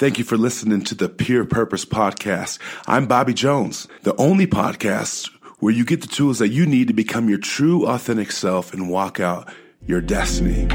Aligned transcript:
Thank 0.00 0.18
you 0.18 0.24
for 0.24 0.38
listening 0.38 0.80
to 0.84 0.94
the 0.94 1.10
Peer 1.10 1.44
Purpose 1.44 1.84
Podcast. 1.84 2.58
I'm 2.86 3.06
Bobby 3.06 3.34
Jones, 3.34 3.86
the 4.02 4.16
only 4.16 4.46
podcast 4.46 5.28
where 5.58 5.74
you 5.74 5.84
get 5.84 6.00
the 6.00 6.06
tools 6.06 6.38
that 6.38 6.48
you 6.48 6.64
need 6.64 6.88
to 6.88 6.94
become 6.94 7.28
your 7.28 7.36
true, 7.36 7.86
authentic 7.86 8.32
self 8.32 8.72
and 8.72 8.88
walk 8.88 9.20
out 9.20 9.52
your 9.86 10.00
destiny. 10.00 10.66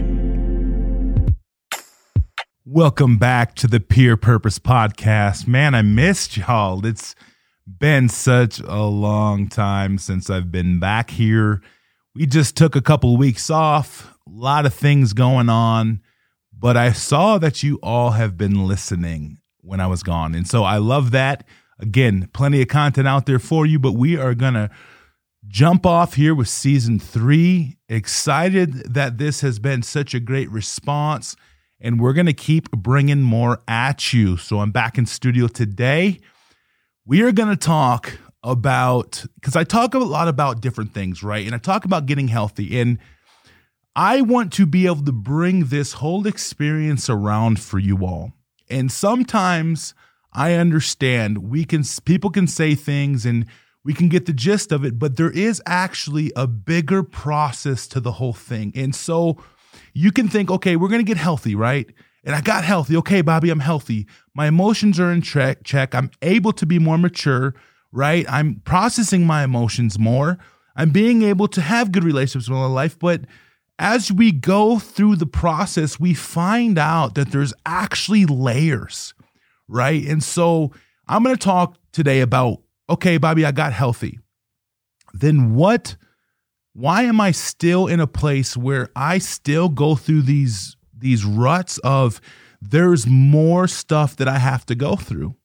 Welcome 2.66 3.18
back 3.18 3.56
to 3.56 3.68
the 3.68 3.80
Peer 3.80 4.16
Purpose 4.16 4.60
Podcast. 4.60 5.48
Man, 5.48 5.74
I 5.74 5.82
missed 5.82 6.38
y'all. 6.38 6.86
It's 6.86 7.16
been 7.66 8.10
such 8.10 8.60
a 8.60 8.84
long 8.84 9.48
time 9.50 9.98
since 9.98 10.30
I've 10.30 10.52
been 10.52 10.80
back 10.80 11.10
here. 11.10 11.64
We 12.14 12.28
just 12.28 12.56
took 12.56 12.76
a 12.76 12.82
couple 12.82 13.16
of 13.16 13.20
weeks 13.20 13.50
off, 13.50 14.14
a 14.28 14.30
lot 14.30 14.68
of 14.68 14.74
things 14.76 15.14
going 15.14 15.50
on 15.50 16.02
but 16.58 16.78
I 16.78 16.92
saw 16.92 17.38
that 17.38 17.64
you 17.64 17.80
all 17.84 18.12
have 18.12 18.38
been 18.38 18.66
listening 18.66 19.40
when 19.62 19.80
I 19.80 19.88
was 19.88 20.04
gone. 20.04 20.36
And 20.36 20.48
so 20.48 20.64
I 20.64 20.78
love 20.78 21.12
that. 21.12 21.46
Again, 21.80 22.30
plenty 22.34 22.62
of 22.62 22.68
content 22.68 23.08
out 23.08 23.26
there 23.26 23.40
for 23.40 23.66
you, 23.66 23.80
but 23.80 23.94
we 23.94 24.18
are 24.18 24.34
going 24.34 24.54
to 24.54 24.70
jump 25.48 25.86
off 25.86 26.14
here 26.14 26.34
with 26.34 26.48
season 26.48 27.00
three. 27.00 27.78
Excited 27.90 28.94
that 28.94 29.18
this 29.18 29.42
has 29.42 29.60
been 29.60 29.84
such 29.84 30.14
a 30.14 30.20
great 30.20 30.50
response, 30.50 31.36
and 31.82 32.00
we're 32.00 32.14
going 32.14 32.26
to 32.26 32.34
keep 32.34 32.72
bringing 32.72 33.22
more 33.22 33.62
at 33.68 34.14
you. 34.14 34.38
So 34.38 34.60
I'm 34.62 34.72
back 34.72 34.98
in 34.98 35.06
studio 35.06 35.48
today. 35.48 36.20
We 37.06 37.22
are 37.22 37.32
going 37.32 37.50
to 37.50 37.58
talk 37.58 38.18
about, 38.42 39.26
because 39.36 39.56
I 39.56 39.64
talk 39.64 39.94
a 39.94 40.00
lot 40.00 40.28
about 40.28 40.62
different 40.62 40.94
things, 40.94 41.22
right? 41.22 41.46
And 41.46 41.54
I 41.54 41.58
talk 41.58 41.84
about 41.84 42.06
getting 42.06 42.30
healthy. 42.30 42.80
And 42.80 43.00
I 43.96 44.22
want 44.22 44.52
to 44.54 44.66
be 44.66 44.86
able 44.88 45.06
to 45.06 45.12
bring 45.12 45.66
this 45.66 45.94
whole 45.94 46.28
experience 46.28 47.10
around 47.10 47.60
for 47.60 47.80
you 47.80 48.06
all. 48.06 48.34
And 48.70 48.92
sometimes 48.92 49.94
I 50.34 50.54
understand 50.54 51.50
we 51.50 51.64
can 51.64 51.84
people 52.04 52.30
can 52.30 52.48
say 52.48 52.76
things 52.76 53.26
and 53.26 53.46
we 53.86 53.94
can 53.94 54.10
get 54.10 54.26
the 54.26 54.34
gist 54.34 54.72
of 54.72 54.84
it, 54.84 55.00
but 55.00 55.16
there 55.16 55.30
is 55.30 55.62
actually 55.66 56.34
a 56.36 56.48
bigger 56.48 57.04
process 57.04 57.88
to 57.88 58.00
the 58.00 58.14
whole 58.14 58.34
thing. 58.34 58.74
And 58.76 58.94
so 58.94 59.38
you 59.94 60.12
can 60.12 60.28
think, 60.28 60.52
okay, 60.52 60.76
we're 60.76 60.90
going 60.90 61.06
to 61.06 61.10
get 61.10 61.18
healthy, 61.18 61.56
right? 61.56 61.88
And 62.24 62.36
I 62.36 62.42
got 62.42 62.66
healthy. 62.66 62.98
Okay, 62.98 63.22
Bobby, 63.22 63.52
I'm 63.52 63.60
healthy. 63.60 64.08
My 64.34 64.48
emotions 64.48 65.00
are 65.00 65.12
in 65.12 65.22
check. 65.22 65.64
Check. 65.64 65.94
I'm 65.94 66.10
able 66.24 66.52
to 66.54 66.66
be 66.66 66.80
more 66.80 66.98
mature, 66.98 67.54
right? 67.92 68.26
I'm 68.28 68.62
processing 68.66 69.26
my 69.26 69.44
emotions 69.44 70.00
more. 70.00 70.40
I'm 70.76 70.90
being 70.90 71.22
able 71.22 71.48
to 71.50 71.62
have 71.62 71.92
good 71.92 72.04
relationships 72.04 72.50
in 72.50 72.56
my 72.56 72.66
life, 72.66 72.98
but 72.98 73.22
as 73.78 74.12
we 74.12 74.32
go 74.32 74.80
through 74.80 75.18
the 75.18 75.26
process, 75.26 76.00
we 76.00 76.14
find 76.14 76.78
out 76.78 77.16
that 77.16 77.32
there's 77.32 77.54
actually 77.66 78.26
layers, 78.26 79.14
right? 79.68 80.06
And 80.06 80.24
so 80.24 80.72
I'm 81.08 81.24
going 81.24 81.36
to 81.36 81.42
talk 81.42 81.78
today 81.92 82.22
about 82.22 82.62
okay, 82.90 83.18
Bobby, 83.18 83.46
I 83.46 83.52
got 83.52 83.74
healthy. 83.74 84.20
Then 85.14 85.56
what? 85.56 85.96
Why 86.74 87.04
am 87.04 87.22
I 87.22 87.32
still 87.32 87.88
in 87.88 88.00
a 88.00 88.08
place 88.08 88.58
where 88.58 88.90
I 88.96 89.18
still 89.18 89.70
go 89.70 89.96
through 89.96 90.24
these 90.24 90.76
these 90.98 91.26
ruts 91.26 91.78
of 91.80 92.22
there's 92.62 93.08
more 93.08 93.68
stuff 93.68 94.16
that 94.18 94.28
I 94.28 94.40
have 94.40 94.66
to 94.68 94.76
go 94.76 94.96
through? 94.96 95.36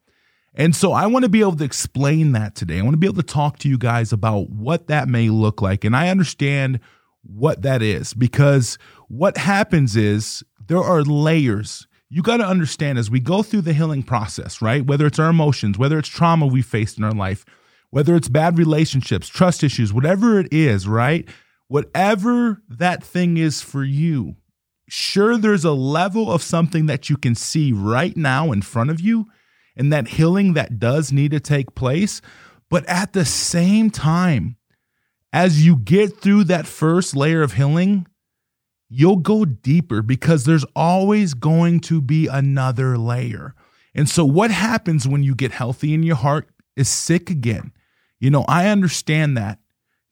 And 0.54 0.74
so 0.74 0.92
I 0.92 1.06
want 1.06 1.24
to 1.24 1.28
be 1.28 1.40
able 1.40 1.56
to 1.56 1.64
explain 1.64 2.32
that 2.32 2.56
today. 2.56 2.80
I 2.80 2.82
want 2.82 2.94
to 2.94 2.98
be 2.98 3.06
able 3.06 3.22
to 3.22 3.22
talk 3.22 3.58
to 3.60 3.68
you 3.68 3.78
guys 3.78 4.12
about 4.12 4.50
what 4.50 4.88
that 4.88 5.08
may 5.08 5.28
look 5.28 5.62
like. 5.62 5.84
And 5.84 5.94
I 5.94 6.08
understand 6.08 6.80
what 7.22 7.62
that 7.62 7.82
is 7.82 8.14
because 8.14 8.78
what 9.08 9.36
happens 9.36 9.96
is 9.96 10.42
there 10.66 10.82
are 10.82 11.02
layers. 11.02 11.86
You 12.08 12.22
got 12.22 12.38
to 12.38 12.46
understand 12.46 12.98
as 12.98 13.10
we 13.10 13.20
go 13.20 13.42
through 13.42 13.62
the 13.62 13.72
healing 13.72 14.02
process, 14.02 14.60
right? 14.60 14.84
Whether 14.84 15.06
it's 15.06 15.18
our 15.18 15.30
emotions, 15.30 15.78
whether 15.78 15.98
it's 15.98 16.08
trauma 16.08 16.46
we 16.46 16.62
faced 16.62 16.98
in 16.98 17.04
our 17.04 17.12
life, 17.12 17.44
whether 17.90 18.14
it's 18.16 18.28
bad 18.28 18.58
relationships, 18.58 19.28
trust 19.28 19.62
issues, 19.62 19.92
whatever 19.92 20.38
it 20.40 20.48
is, 20.52 20.88
right? 20.88 21.28
Whatever 21.68 22.62
that 22.68 23.04
thing 23.04 23.36
is 23.36 23.62
for 23.62 23.84
you, 23.84 24.36
sure, 24.88 25.36
there's 25.36 25.64
a 25.64 25.72
level 25.72 26.32
of 26.32 26.42
something 26.42 26.86
that 26.86 27.08
you 27.08 27.16
can 27.16 27.34
see 27.34 27.72
right 27.72 28.16
now 28.16 28.50
in 28.50 28.62
front 28.62 28.90
of 28.90 29.00
you 29.00 29.26
and 29.76 29.92
that 29.92 30.08
healing 30.08 30.54
that 30.54 30.78
does 30.78 31.12
need 31.12 31.30
to 31.30 31.40
take 31.40 31.74
place. 31.74 32.20
But 32.68 32.84
at 32.86 33.12
the 33.12 33.24
same 33.24 33.90
time, 33.90 34.56
as 35.32 35.64
you 35.64 35.76
get 35.76 36.18
through 36.18 36.44
that 36.44 36.66
first 36.66 37.14
layer 37.14 37.42
of 37.42 37.54
healing, 37.54 38.06
you'll 38.88 39.16
go 39.16 39.44
deeper 39.44 40.02
because 40.02 40.44
there's 40.44 40.64
always 40.74 41.34
going 41.34 41.80
to 41.80 42.00
be 42.00 42.26
another 42.26 42.98
layer. 42.98 43.54
And 43.94 44.08
so, 44.08 44.24
what 44.24 44.50
happens 44.50 45.06
when 45.06 45.22
you 45.22 45.34
get 45.34 45.52
healthy 45.52 45.94
and 45.94 46.04
your 46.04 46.16
heart 46.16 46.48
is 46.76 46.88
sick 46.88 47.30
again? 47.30 47.72
You 48.18 48.30
know, 48.30 48.44
I 48.48 48.68
understand 48.68 49.36
that. 49.36 49.58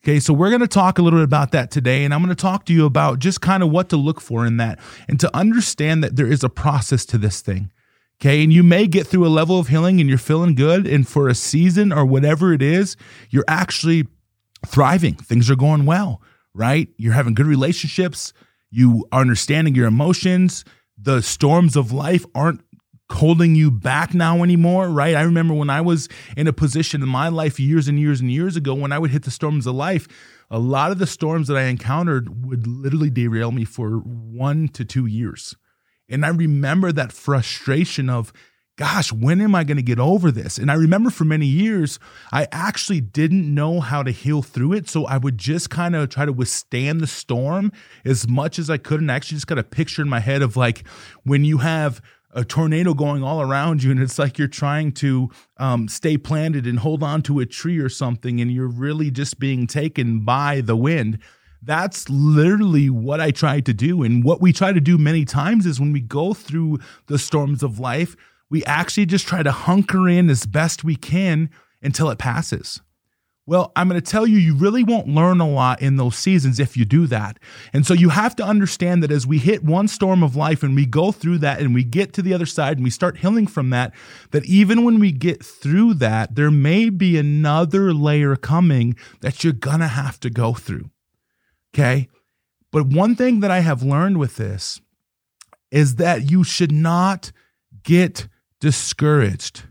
Okay, 0.05 0.21
so 0.21 0.33
we're 0.33 0.51
going 0.51 0.61
to 0.61 0.69
talk 0.69 0.99
a 0.99 1.03
little 1.03 1.19
bit 1.19 1.25
about 1.25 1.51
that 1.53 1.71
today, 1.71 2.05
and 2.05 2.15
I'm 2.15 2.23
going 2.23 2.35
to 2.35 2.41
talk 2.41 2.65
to 2.67 2.73
you 2.73 2.87
about 2.87 3.19
just 3.19 3.41
kind 3.41 3.63
of 3.63 3.71
what 3.71 3.89
to 3.89 3.97
look 3.97 4.21
for 4.21 4.47
in 4.47 4.57
that 4.59 4.79
and 5.09 5.19
to 5.21 5.37
understand 5.37 6.05
that 6.05 6.17
there 6.17 6.27
is 6.31 6.45
a 6.45 6.49
process 6.49 7.05
to 7.07 7.19
this 7.19 7.41
thing. 7.41 7.73
Okay, 8.21 8.43
and 8.43 8.53
you 8.53 8.63
may 8.63 8.87
get 8.87 9.07
through 9.07 9.27
a 9.27 9.29
level 9.29 9.61
of 9.61 9.69
healing 9.69 10.01
and 10.01 10.09
you're 10.09 10.19
feeling 10.19 10.55
good, 10.55 10.87
and 10.87 11.07
for 11.07 11.29
a 11.29 11.35
season 11.35 11.93
or 11.93 12.05
whatever 12.05 12.53
it 12.53 12.63
is, 12.63 12.97
you're 13.31 13.45
actually 13.49 14.07
thriving. 14.67 15.15
Things 15.15 15.51
are 15.51 15.57
going 15.57 15.87
well, 15.87 16.23
right? 16.55 16.89
You're 16.97 17.13
having 17.15 17.35
good 17.35 17.47
relationships. 17.47 18.33
You 18.71 19.07
are 19.13 19.21
understanding 19.21 19.75
your 19.75 19.87
emotions. 19.87 20.65
The 21.01 21.23
storms 21.23 21.77
of 21.77 21.93
life 21.93 22.25
aren't 22.35 22.63
holding 23.11 23.55
you 23.55 23.71
back 23.71 24.13
now 24.13 24.43
anymore, 24.43 24.89
right? 24.89 25.15
I 25.15 25.23
remember 25.23 25.55
when 25.55 25.71
I 25.71 25.81
was 25.81 26.09
in 26.37 26.47
a 26.47 26.53
position 26.53 27.03
in 27.03 27.09
my 27.09 27.29
life 27.29 27.59
years 27.59 27.89
and 27.89 27.99
years 27.99 28.21
and 28.21 28.31
years 28.31 28.57
ago 28.57 28.75
when 28.75 28.93
I 28.93 28.99
would 28.99 29.11
hit 29.11 29.23
the 29.23 29.31
storms 29.31 29.67
of 29.67 29.75
life, 29.75 30.07
a 30.51 30.59
lot 30.59 30.93
of 30.93 30.99
the 30.99 31.07
storms 31.07 31.49
that 31.49 31.57
I 31.57 31.65
encountered 31.65 32.45
would 32.45 32.67
literally 32.67 33.11
derail 33.11 33.51
me 33.51 33.65
for 33.65 33.99
one 33.99 34.69
to 34.69 34.85
two 34.85 35.07
years. 35.07 35.57
And 36.09 36.25
I 36.25 36.29
remember 36.29 36.93
that 36.93 37.13
frustration 37.13 38.11
of, 38.11 38.33
gosh, 38.79 39.13
when 39.13 39.41
am 39.41 39.57
I 39.57 39.65
going 39.65 39.77
to 39.77 39.83
get 39.83 39.99
over 39.99 40.31
this? 40.31 40.57
And 40.57 40.71
I 40.71 40.75
remember 40.75 41.11
for 41.11 41.25
many 41.25 41.47
years, 41.47 41.99
I 42.33 42.47
actually 42.53 43.01
didn't 43.01 43.53
know 43.53 43.81
how 43.81 44.05
to 44.05 44.13
heal 44.13 44.41
through 44.41 44.75
it. 44.75 44.89
So 44.89 45.05
I 45.05 45.19
would 45.19 45.37
just 45.37 45.69
kind 45.69 45.97
of 45.97 46.09
try 46.09 46.25
to 46.25 46.33
withstand 46.33 47.01
the 47.01 47.09
storm 47.09 47.73
as 48.05 48.29
much 48.29 48.57
as 48.57 48.71
I 48.71 48.79
could. 48.79 49.01
And 49.01 49.11
I 49.11 49.17
actually 49.17 49.37
just 49.37 49.49
got 49.49 49.59
a 49.59 49.65
picture 49.65 50.01
in 50.01 50.09
my 50.09 50.21
head 50.21 50.43
of 50.43 50.57
like 50.57 50.87
when 51.25 51.45
you 51.45 51.59
have 51.59 52.01
a 52.31 52.45
tornado 52.45 52.95
going 52.95 53.25
all 53.25 53.41
around 53.41 53.83
you 53.83 53.91
and 53.91 54.01
it's 54.01 54.19
like 54.19 54.39
you're 54.39 54.47
trying 54.47 54.93
to 54.93 55.29
um, 55.57 55.89
stay 55.89 56.17
planted 56.17 56.65
and 56.65 56.79
hold 56.79 57.03
on 57.03 57.23
to 57.23 57.41
a 57.41 57.47
tree 57.47 57.79
or 57.79 57.89
something 57.89 58.41
and 58.41 58.53
you're 58.53 58.69
really 58.69 59.11
just 59.11 59.41
being 59.41 59.67
taken 59.67 60.21
by 60.21 60.61
the 60.61 60.77
wind 60.77 61.19
that's 61.63 62.09
literally 62.09 62.89
what 62.89 63.21
I 63.21 63.33
try 63.33 63.59
to 63.61 63.75
do. 63.75 64.05
And 64.05 64.23
what 64.23 64.41
we 64.41 64.53
try 64.53 64.73
to 64.73 64.81
do 64.81 64.97
many 64.97 65.25
times 65.25 65.67
is 65.67 65.81
when 65.81 65.93
we 65.93 66.01
go 66.01 66.33
through 66.33 66.79
the 67.07 67.19
storms 67.19 67.65
of 67.65 67.81
life, 67.81 68.17
we 68.51 68.65
actually 68.65 69.07
just 69.07 69.27
try 69.27 69.43
to 69.43 69.53
hunker 69.53 70.09
in 70.09 70.31
as 70.31 70.47
best 70.47 70.85
we 70.85 70.97
can 70.97 71.51
until 71.83 72.11
it 72.11 72.19
passes. 72.19 72.81
Well, 73.49 73.73
I'm 73.75 73.89
going 73.89 73.99
to 73.99 74.07
tell 74.07 74.27
you, 74.27 74.37
you 74.37 74.55
really 74.55 74.85
won't 74.85 75.09
learn 75.09 75.41
a 75.41 75.49
lot 75.49 75.81
in 75.81 75.97
those 75.97 76.19
seasons 76.19 76.61
if 76.61 76.77
you 76.77 76.85
do 76.85 77.07
that. 77.07 77.39
And 77.73 77.87
so 77.87 77.95
you 77.95 78.11
have 78.11 78.37
to 78.37 78.45
understand 78.45 79.03
that 79.03 79.11
as 79.11 79.27
we 79.27 79.39
hit 79.39 79.65
one 79.65 79.89
storm 79.89 80.23
of 80.23 80.37
life 80.37 80.63
and 80.63 80.75
we 80.75 80.85
go 80.85 81.13
through 81.13 81.39
that 81.39 81.59
and 81.59 81.73
we 81.73 81.83
get 81.83 82.13
to 82.13 82.23
the 82.23 82.35
other 82.35 82.45
side 82.45 82.77
and 82.77 82.85
we 82.85 82.91
start 82.91 83.17
healing 83.17 83.47
from 83.47 83.71
that, 83.71 83.95
that 84.33 84.45
even 84.45 84.85
when 84.85 85.01
we 85.01 85.13
get 85.13 85.43
through 85.43 85.95
that, 85.95 86.35
there 86.35 86.51
may 86.51 86.91
be 86.91 87.17
another 87.17 87.95
layer 87.95 88.37
coming 88.37 88.97
that 89.23 89.43
you're 89.43 89.55
going 89.55 89.81
to 89.81 89.89
have 89.89 90.21
to 90.21 90.29
go 90.29 90.53
through. 90.53 90.91
Okay. 91.75 92.07
But 92.71 92.89
one 92.89 93.17
thing 93.17 93.41
that 93.41 93.51
I 93.51 93.61
have 93.61 93.83
learned 93.83 94.19
with 94.19 94.37
this 94.37 94.79
is 95.71 95.95
that 95.95 96.31
you 96.31 96.45
should 96.45 96.73
not 96.73 97.33
get 97.83 98.29
discouraged 98.61 99.65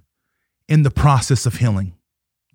in 0.67 0.83
the 0.83 0.91
process 0.91 1.45
of 1.45 1.55
healing. 1.55 1.93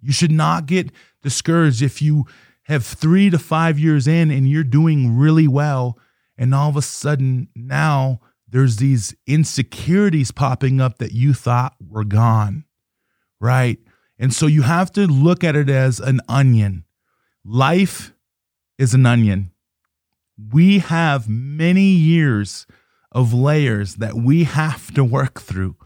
You 0.01 0.13
should 0.13 0.33
not 0.33 0.67
get 0.67 0.91
discouraged 1.23 1.83
if 1.83 2.03
you 2.03 2.27
have 2.65 2.85
three 2.85 3.31
to 3.31 3.39
five 3.39 3.79
years 3.79 4.07
in 4.07 4.31
and 4.31 4.49
you're 4.49 4.65
doing 4.65 5.17
really 5.17 5.49
well, 5.49 5.99
and 6.37 6.55
all 6.55 6.69
of 6.69 6.77
a 6.77 6.83
sudden 6.83 7.49
now 7.55 8.21
there's 8.49 8.77
these 8.77 9.15
insecurities 9.27 10.31
popping 10.31 10.81
up 10.81 10.99
that 10.99 11.13
you 11.13 11.33
thought 11.33 11.75
were 11.81 12.05
gone, 12.05 12.65
right? 13.41 13.79
And 14.19 14.33
so 14.35 14.47
you 14.47 14.63
have 14.63 14.93
to 14.93 15.07
look 15.07 15.43
at 15.43 15.57
it 15.57 15.71
as 15.71 15.99
an 15.99 16.21
onion. 16.29 16.85
Life 17.45 18.13
is 18.79 18.95
an 18.95 19.07
onion. 19.07 19.53
We 20.53 20.81
have 20.81 21.29
many 21.29 21.87
years 21.87 22.67
of 23.11 23.33
layers 23.33 23.97
that 23.97 24.15
we 24.15 24.45
have 24.45 24.93
to 24.95 25.05
work 25.05 25.41
through. 25.41 25.77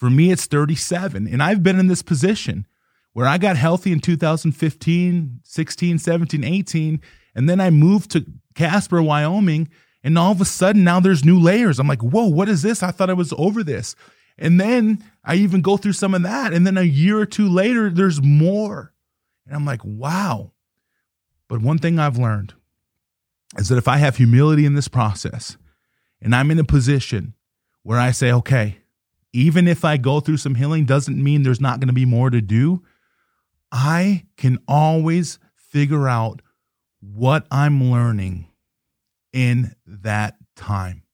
For 0.00 0.08
me, 0.08 0.32
it's 0.32 0.46
37. 0.46 1.28
And 1.28 1.42
I've 1.42 1.62
been 1.62 1.78
in 1.78 1.88
this 1.88 2.00
position 2.00 2.66
where 3.12 3.26
I 3.26 3.36
got 3.36 3.58
healthy 3.58 3.92
in 3.92 4.00
2015, 4.00 5.40
16, 5.44 5.98
17, 5.98 6.42
18. 6.42 7.00
And 7.34 7.48
then 7.50 7.60
I 7.60 7.68
moved 7.68 8.10
to 8.12 8.24
Casper, 8.54 9.02
Wyoming. 9.02 9.68
And 10.02 10.16
all 10.16 10.32
of 10.32 10.40
a 10.40 10.46
sudden, 10.46 10.84
now 10.84 11.00
there's 11.00 11.22
new 11.22 11.38
layers. 11.38 11.78
I'm 11.78 11.86
like, 11.86 12.00
whoa, 12.00 12.24
what 12.24 12.48
is 12.48 12.62
this? 12.62 12.82
I 12.82 12.92
thought 12.92 13.10
I 13.10 13.12
was 13.12 13.34
over 13.36 13.62
this. 13.62 13.94
And 14.38 14.58
then 14.58 15.04
I 15.22 15.34
even 15.34 15.60
go 15.60 15.76
through 15.76 15.92
some 15.92 16.14
of 16.14 16.22
that. 16.22 16.54
And 16.54 16.66
then 16.66 16.78
a 16.78 16.82
year 16.82 17.18
or 17.18 17.26
two 17.26 17.50
later, 17.50 17.90
there's 17.90 18.22
more. 18.22 18.94
And 19.46 19.54
I'm 19.54 19.66
like, 19.66 19.84
wow. 19.84 20.52
But 21.46 21.60
one 21.60 21.76
thing 21.76 21.98
I've 21.98 22.16
learned 22.16 22.54
is 23.58 23.68
that 23.68 23.76
if 23.76 23.86
I 23.86 23.98
have 23.98 24.16
humility 24.16 24.64
in 24.64 24.72
this 24.72 24.88
process 24.88 25.58
and 26.22 26.34
I'm 26.34 26.50
in 26.50 26.58
a 26.58 26.64
position 26.64 27.34
where 27.82 27.98
I 27.98 28.12
say, 28.12 28.32
okay, 28.32 28.79
even 29.32 29.68
if 29.68 29.84
I 29.84 29.96
go 29.96 30.20
through 30.20 30.38
some 30.38 30.56
healing, 30.56 30.84
doesn't 30.84 31.22
mean 31.22 31.42
there's 31.42 31.60
not 31.60 31.80
going 31.80 31.88
to 31.88 31.94
be 31.94 32.04
more 32.04 32.30
to 32.30 32.40
do. 32.40 32.82
I 33.70 34.26
can 34.36 34.58
always 34.66 35.38
figure 35.54 36.08
out 36.08 36.42
what 37.00 37.46
I'm 37.50 37.90
learning 37.90 38.48
in 39.32 39.74
that 39.86 40.36
time. 40.56 41.04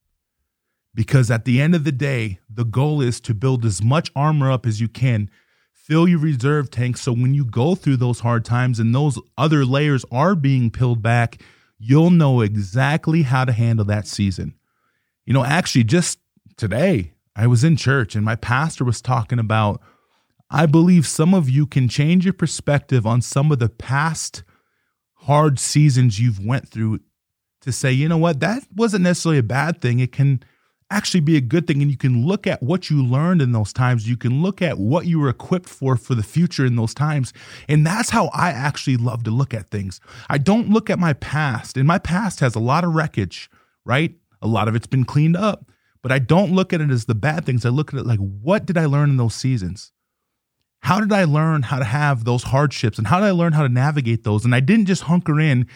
Because 0.94 1.30
at 1.30 1.44
the 1.44 1.60
end 1.60 1.74
of 1.74 1.84
the 1.84 1.92
day, 1.92 2.38
the 2.48 2.64
goal 2.64 3.02
is 3.02 3.20
to 3.20 3.34
build 3.34 3.66
as 3.66 3.82
much 3.82 4.10
armor 4.16 4.50
up 4.50 4.64
as 4.64 4.80
you 4.80 4.88
can, 4.88 5.30
fill 5.70 6.08
your 6.08 6.18
reserve 6.18 6.70
tank. 6.70 6.96
So 6.96 7.12
when 7.12 7.34
you 7.34 7.44
go 7.44 7.74
through 7.74 7.98
those 7.98 8.20
hard 8.20 8.46
times 8.46 8.80
and 8.80 8.94
those 8.94 9.18
other 9.36 9.66
layers 9.66 10.06
are 10.10 10.34
being 10.34 10.70
peeled 10.70 11.02
back, 11.02 11.42
you'll 11.78 12.10
know 12.10 12.40
exactly 12.40 13.22
how 13.22 13.44
to 13.44 13.52
handle 13.52 13.84
that 13.84 14.06
season. 14.06 14.54
You 15.26 15.34
know, 15.34 15.44
actually, 15.44 15.84
just 15.84 16.18
today, 16.56 17.12
I 17.36 17.46
was 17.46 17.62
in 17.62 17.76
church 17.76 18.14
and 18.14 18.24
my 18.24 18.36
pastor 18.36 18.84
was 18.84 19.00
talking 19.00 19.38
about 19.38 19.80
I 20.48 20.66
believe 20.66 21.06
some 21.06 21.34
of 21.34 21.50
you 21.50 21.66
can 21.66 21.88
change 21.88 22.24
your 22.24 22.32
perspective 22.32 23.04
on 23.04 23.20
some 23.20 23.50
of 23.50 23.58
the 23.58 23.68
past 23.68 24.44
hard 25.14 25.58
seasons 25.58 26.20
you've 26.20 26.44
went 26.44 26.68
through 26.68 27.00
to 27.62 27.72
say, 27.72 27.90
you 27.90 28.08
know 28.08 28.16
what, 28.16 28.38
that 28.40 28.62
wasn't 28.74 29.02
necessarily 29.02 29.38
a 29.38 29.42
bad 29.42 29.80
thing. 29.80 29.98
It 29.98 30.12
can 30.12 30.40
actually 30.88 31.20
be 31.20 31.36
a 31.36 31.40
good 31.40 31.66
thing. 31.66 31.82
And 31.82 31.90
you 31.90 31.96
can 31.96 32.24
look 32.24 32.46
at 32.46 32.62
what 32.62 32.90
you 32.90 33.04
learned 33.04 33.42
in 33.42 33.50
those 33.50 33.72
times. 33.72 34.08
You 34.08 34.16
can 34.16 34.40
look 34.40 34.62
at 34.62 34.78
what 34.78 35.06
you 35.06 35.18
were 35.18 35.28
equipped 35.28 35.68
for 35.68 35.96
for 35.96 36.14
the 36.14 36.22
future 36.22 36.64
in 36.64 36.76
those 36.76 36.94
times. 36.94 37.32
And 37.68 37.84
that's 37.84 38.10
how 38.10 38.30
i 38.32 38.50
actually 38.50 38.96
love 38.96 39.24
to 39.24 39.32
look 39.32 39.52
at 39.52 39.68
things. 39.68 40.00
I 40.30 40.38
don't 40.38 40.70
look 40.70 40.88
at 40.88 41.00
my 41.00 41.14
past. 41.14 41.76
And 41.76 41.88
my 41.88 41.98
past 41.98 42.38
has 42.38 42.54
a 42.54 42.60
lot 42.60 42.84
of 42.84 42.94
wreckage 42.94 43.50
right? 43.86 44.16
A 44.42 44.46
lot 44.46 44.68
of 44.68 44.74
it's 44.74 44.88
been 44.88 45.04
cleaned 45.04 45.36
up 45.36 45.70
but 46.06 46.14
i 46.14 46.20
don't 46.20 46.52
look 46.52 46.72
at 46.72 46.80
it 46.80 46.88
as 46.88 47.06
the 47.06 47.16
bad 47.16 47.44
things. 47.44 47.66
I 47.66 47.70
look 47.70 47.92
at 47.92 47.98
it 47.98 48.06
like 48.06 48.20
what 48.20 48.64
did 48.64 48.78
i 48.78 48.84
learn 48.84 49.10
in 49.10 49.16
those 49.16 49.34
seasons? 49.34 49.90
How 50.82 51.00
did 51.00 51.12
i 51.12 51.24
learn 51.24 51.62
how 51.62 51.80
to 51.80 51.84
have 51.84 52.22
those 52.22 52.44
hardships? 52.44 52.96
And 52.96 53.08
how 53.08 53.18
did 53.18 53.26
i 53.26 53.32
learn 53.32 53.54
how 53.54 53.64
to 53.64 53.68
navigate 53.68 54.22
those? 54.22 54.44
And 54.44 54.54
i 54.54 54.60
didn't 54.60 54.86
just 54.86 55.02
hunker 55.02 55.40
in 55.40 55.66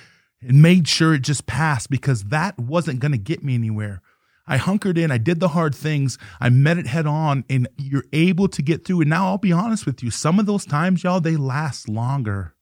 and 0.41 0.63
made 0.63 0.87
sure 0.87 1.15
it 1.15 1.23
just 1.23 1.47
passed 1.47 1.91
because 1.91 2.23
that 2.27 2.57
wasn't 2.61 3.01
going 3.01 3.11
to 3.11 3.19
get 3.19 3.43
me 3.43 3.57
anywhere. 3.57 4.03
I 4.47 4.57
hunkered 4.57 4.99
in, 4.99 5.11
I 5.11 5.19
did 5.19 5.41
the 5.41 5.49
hard 5.49 5.75
things, 5.75 6.17
I 6.41 6.49
met 6.49 6.79
it 6.79 6.87
head 6.87 7.07
on, 7.07 7.45
and 7.51 7.69
you're 7.77 8.07
able 8.13 8.47
to 8.49 8.63
get 8.63 8.85
through. 8.85 9.01
And 9.01 9.11
now 9.11 9.27
I'll 9.27 9.39
be 9.39 9.53
honest 9.53 9.85
with 9.85 10.01
you, 10.01 10.13
some 10.13 10.39
of 10.39 10.47
those 10.47 10.65
times, 10.65 11.03
y'all, 11.03 11.21
they 11.21 11.37
last 11.37 11.89
longer 11.89 12.55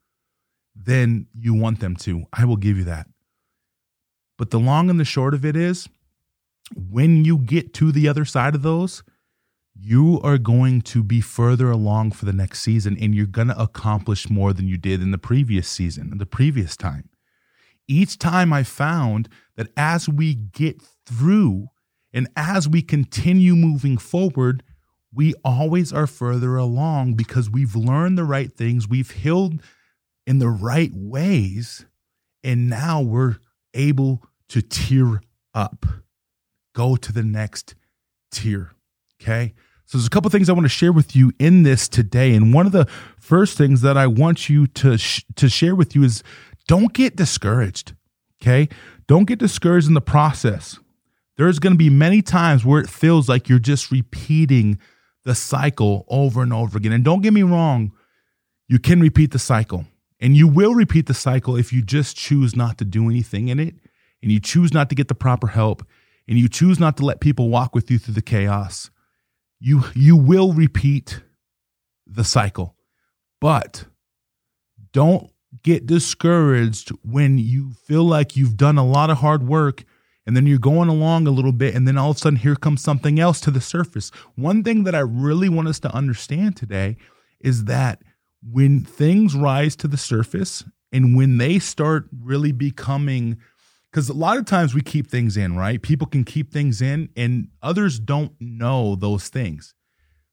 than 0.74 1.26
you 1.34 1.54
want 1.54 1.80
them 1.80 1.96
to. 1.96 2.24
I 2.32 2.44
will 2.44 2.56
give 2.56 2.78
you 2.78 2.84
that. 2.84 3.08
But 4.38 4.50
the 4.50 4.58
long 4.58 4.88
and 4.90 4.98
the 4.98 5.04
short 5.04 5.34
of 5.34 5.44
it 5.44 5.54
is 5.54 5.88
when 6.74 7.24
you 7.24 7.38
get 7.38 7.72
to 7.74 7.92
the 7.92 8.08
other 8.08 8.24
side 8.24 8.54
of 8.54 8.62
those, 8.62 9.02
you 9.74 10.20
are 10.22 10.38
going 10.38 10.80
to 10.82 11.02
be 11.04 11.20
further 11.20 11.70
along 11.70 12.10
for 12.10 12.24
the 12.24 12.32
next 12.32 12.62
season 12.62 12.96
and 13.00 13.14
you're 13.14 13.26
going 13.26 13.48
to 13.48 13.60
accomplish 13.60 14.28
more 14.28 14.52
than 14.52 14.66
you 14.66 14.76
did 14.76 15.00
in 15.00 15.12
the 15.12 15.18
previous 15.18 15.68
season, 15.68 16.16
the 16.18 16.26
previous 16.26 16.76
time. 16.76 17.08
Each 17.86 18.18
time 18.18 18.52
I 18.52 18.64
found 18.64 19.28
that 19.56 19.68
as 19.76 20.08
we 20.08 20.34
get 20.34 20.82
through 21.06 21.68
and 22.12 22.28
as 22.36 22.68
we 22.68 22.82
continue 22.82 23.54
moving 23.54 23.98
forward, 23.98 24.62
we 25.12 25.34
always 25.44 25.92
are 25.92 26.06
further 26.06 26.56
along 26.56 27.14
because 27.14 27.48
we've 27.48 27.76
learned 27.76 28.18
the 28.18 28.24
right 28.24 28.52
things, 28.52 28.88
we've 28.88 29.10
healed 29.10 29.62
in 30.26 30.38
the 30.38 30.50
right 30.50 30.90
ways, 30.92 31.86
and 32.44 32.68
now 32.68 33.00
we're 33.00 33.36
able 33.74 34.22
to 34.48 34.60
tear 34.60 35.22
up, 35.54 35.86
go 36.78 36.96
to 36.96 37.12
the 37.12 37.22
next 37.22 37.75
tier. 38.30 38.72
Okay. 39.20 39.54
So 39.84 39.98
there's 39.98 40.06
a 40.06 40.10
couple 40.10 40.30
things 40.30 40.48
I 40.48 40.52
want 40.52 40.64
to 40.64 40.69
share 40.70 40.92
with 40.92 41.16
you 41.16 41.32
in 41.38 41.62
this 41.62 41.88
today, 41.88 42.34
and 42.34 42.52
one 42.52 42.66
of 42.66 42.72
the 42.72 42.86
first 43.19 43.56
things 43.56 43.80
that 43.80 43.96
I 43.96 44.06
want 44.06 44.48
you 44.48 44.66
to 44.66 44.98
sh- 44.98 45.25
to 45.36 45.48
share 45.48 45.75
with 45.75 45.94
you 45.94 46.04
is 46.04 46.22
don't 46.66 46.92
get 46.92 47.16
discouraged. 47.16 47.94
Okay, 48.40 48.69
don't 49.06 49.26
get 49.26 49.38
discouraged 49.38 49.88
in 49.88 49.94
the 49.94 50.00
process 50.02 50.78
there's 51.38 51.60
going 51.60 51.72
to 51.72 51.78
be 51.78 51.88
many 51.88 52.20
times 52.20 52.64
where 52.64 52.80
it 52.80 52.90
feels 52.90 53.28
like 53.28 53.48
you're 53.48 53.60
just 53.60 53.90
repeating 53.90 54.78
the 55.25 55.36
cycle 55.36 56.04
over 56.08 56.42
and 56.42 56.52
over 56.52 56.76
again. 56.76 56.92
And 56.92 57.04
don't 57.04 57.22
get 57.22 57.32
me 57.32 57.44
wrong, 57.44 57.92
you 58.66 58.78
can 58.78 59.00
repeat 59.00 59.30
the 59.30 59.38
cycle. 59.38 59.86
And 60.20 60.36
you 60.36 60.48
will 60.48 60.75
repeat 60.75 61.06
the 61.06 61.14
cycle 61.14 61.56
if 61.56 61.72
you 61.72 61.80
just 61.80 62.16
choose 62.16 62.56
not 62.56 62.76
to 62.78 62.84
do 62.84 63.08
anything 63.08 63.48
in 63.48 63.60
it 63.60 63.76
and 64.20 64.32
you 64.32 64.40
choose 64.40 64.75
not 64.75 64.88
to 64.88 64.96
get 64.96 65.06
the 65.06 65.14
proper 65.14 65.46
help 65.46 65.86
and 66.28 66.38
you 66.38 66.48
choose 66.48 66.78
not 66.78 66.96
to 66.98 67.04
let 67.04 67.20
people 67.20 67.48
walk 67.48 67.75
with 67.75 67.90
you 67.90 67.98
through 67.98 68.14
the 68.14 68.22
chaos. 68.22 68.90
You 69.58 69.84
you 69.94 70.16
will 70.16 70.52
repeat 70.52 71.22
the 72.06 72.25
cycle. 72.25 72.76
But 73.40 73.84
don't 74.92 75.30
get 75.62 75.86
discouraged 75.86 76.90
when 77.02 77.38
you 77.38 77.72
feel 77.72 78.04
like 78.04 78.36
you've 78.36 78.56
done 78.56 78.78
a 78.78 78.86
lot 78.86 79.10
of 79.10 79.19
hard 79.19 79.46
work 79.46 79.84
and 80.26 80.36
then 80.36 80.46
you're 80.46 80.58
going 80.58 80.90
along 80.90 81.26
a 81.26 81.30
little 81.30 81.52
bit 81.52 81.75
and 81.75 81.88
then 81.88 81.96
all 81.96 82.10
of 82.10 82.16
a 82.16 82.19
sudden 82.19 82.38
here 82.38 82.54
comes 82.54 82.82
something 82.82 83.19
else 83.19 83.40
to 83.40 83.50
the 83.50 83.60
surface 83.60 84.10
one 84.34 84.62
thing 84.62 84.84
that 84.84 84.94
i 84.94 84.98
really 84.98 85.48
want 85.48 85.66
us 85.66 85.80
to 85.80 85.94
understand 85.94 86.54
today 86.54 86.96
is 87.40 87.64
that 87.64 88.02
when 88.42 88.84
things 88.84 89.34
rise 89.34 89.75
to 89.75 89.88
the 89.88 89.96
surface 89.96 90.64
and 90.92 91.16
when 91.16 91.38
they 91.38 91.58
start 91.58 92.08
really 92.22 92.52
becoming 92.52 93.38
because 93.90 94.08
a 94.08 94.14
lot 94.14 94.37
of 94.37 94.44
times 94.44 94.75
we 94.75 94.82
keep 94.82 95.11
things 95.11 95.37
in 95.37 95.56
right? 95.56 95.81
People 95.82 96.06
can 96.06 96.25
keep 96.25 96.52
things 96.52 96.81
in 96.82 97.08
and 97.17 97.49
others 97.62 97.99
don't 97.99 98.32
know 98.40 98.94
those 98.94 99.29
things 99.29 99.75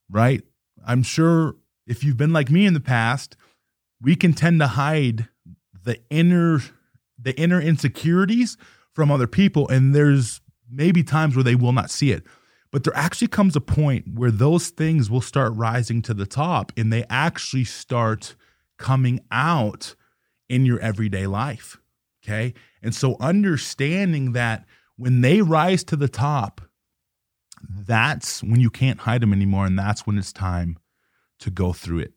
right? 0.10 0.42
I'm 0.86 1.04
sure 1.04 1.56
if 1.88 2.04
you've 2.04 2.18
been 2.18 2.34
like 2.34 2.50
me 2.50 2.66
in 2.66 2.74
the 2.74 2.80
past 2.80 3.38
we 4.02 4.16
can 4.16 4.34
tend 4.34 4.60
to 4.60 4.68
hide 4.68 5.28
the 5.84 6.00
inner 6.10 6.62
the 7.18 7.38
inner 7.40 7.62
insecurities 7.62 8.58
from 8.94 9.12
other 9.12 9.28
people 9.28 9.68
and 9.70 9.96
there's 9.96 10.42
maybe 10.70 11.04
times 11.04 11.36
where 11.36 11.44
they 11.44 11.56
will 11.56 11.72
not 11.72 11.90
see 11.90 12.12
it. 12.12 12.24
But 12.72 12.84
there 12.84 12.96
actually 12.96 13.30
comes 13.30 13.56
a 13.56 13.62
point 13.62 14.06
where 14.16 14.32
those 14.32 14.70
things 14.70 15.10
will 15.10 15.22
start 15.22 15.54
rising 15.56 16.02
to 16.04 16.14
the 16.14 16.26
top 16.26 16.74
and 16.76 16.92
they 16.92 17.06
actually 17.10 17.64
start 17.64 18.36
coming 18.78 19.22
out 19.32 19.96
in 20.50 20.66
your 20.66 20.80
everyday 20.80 21.26
life 21.26 21.78
okay 22.26 22.54
and 22.82 22.96
so 22.96 23.16
understanding 23.20 24.34
that 24.34 24.66
when 24.98 25.22
they 25.22 25.42
rise 25.42 25.84
to 25.84 25.96
the 25.96 26.08
top 26.08 26.62
that's 27.68 28.44
when 28.44 28.60
you 28.60 28.70
can't 28.70 29.02
hide 29.02 29.22
them 29.22 29.34
anymore 29.34 29.66
and 29.66 29.78
that's 29.78 30.06
when 30.06 30.18
it's 30.18 30.34
time 30.34 30.78
to 31.40 31.50
go 31.50 31.74
through 31.74 32.00
it 32.00 32.14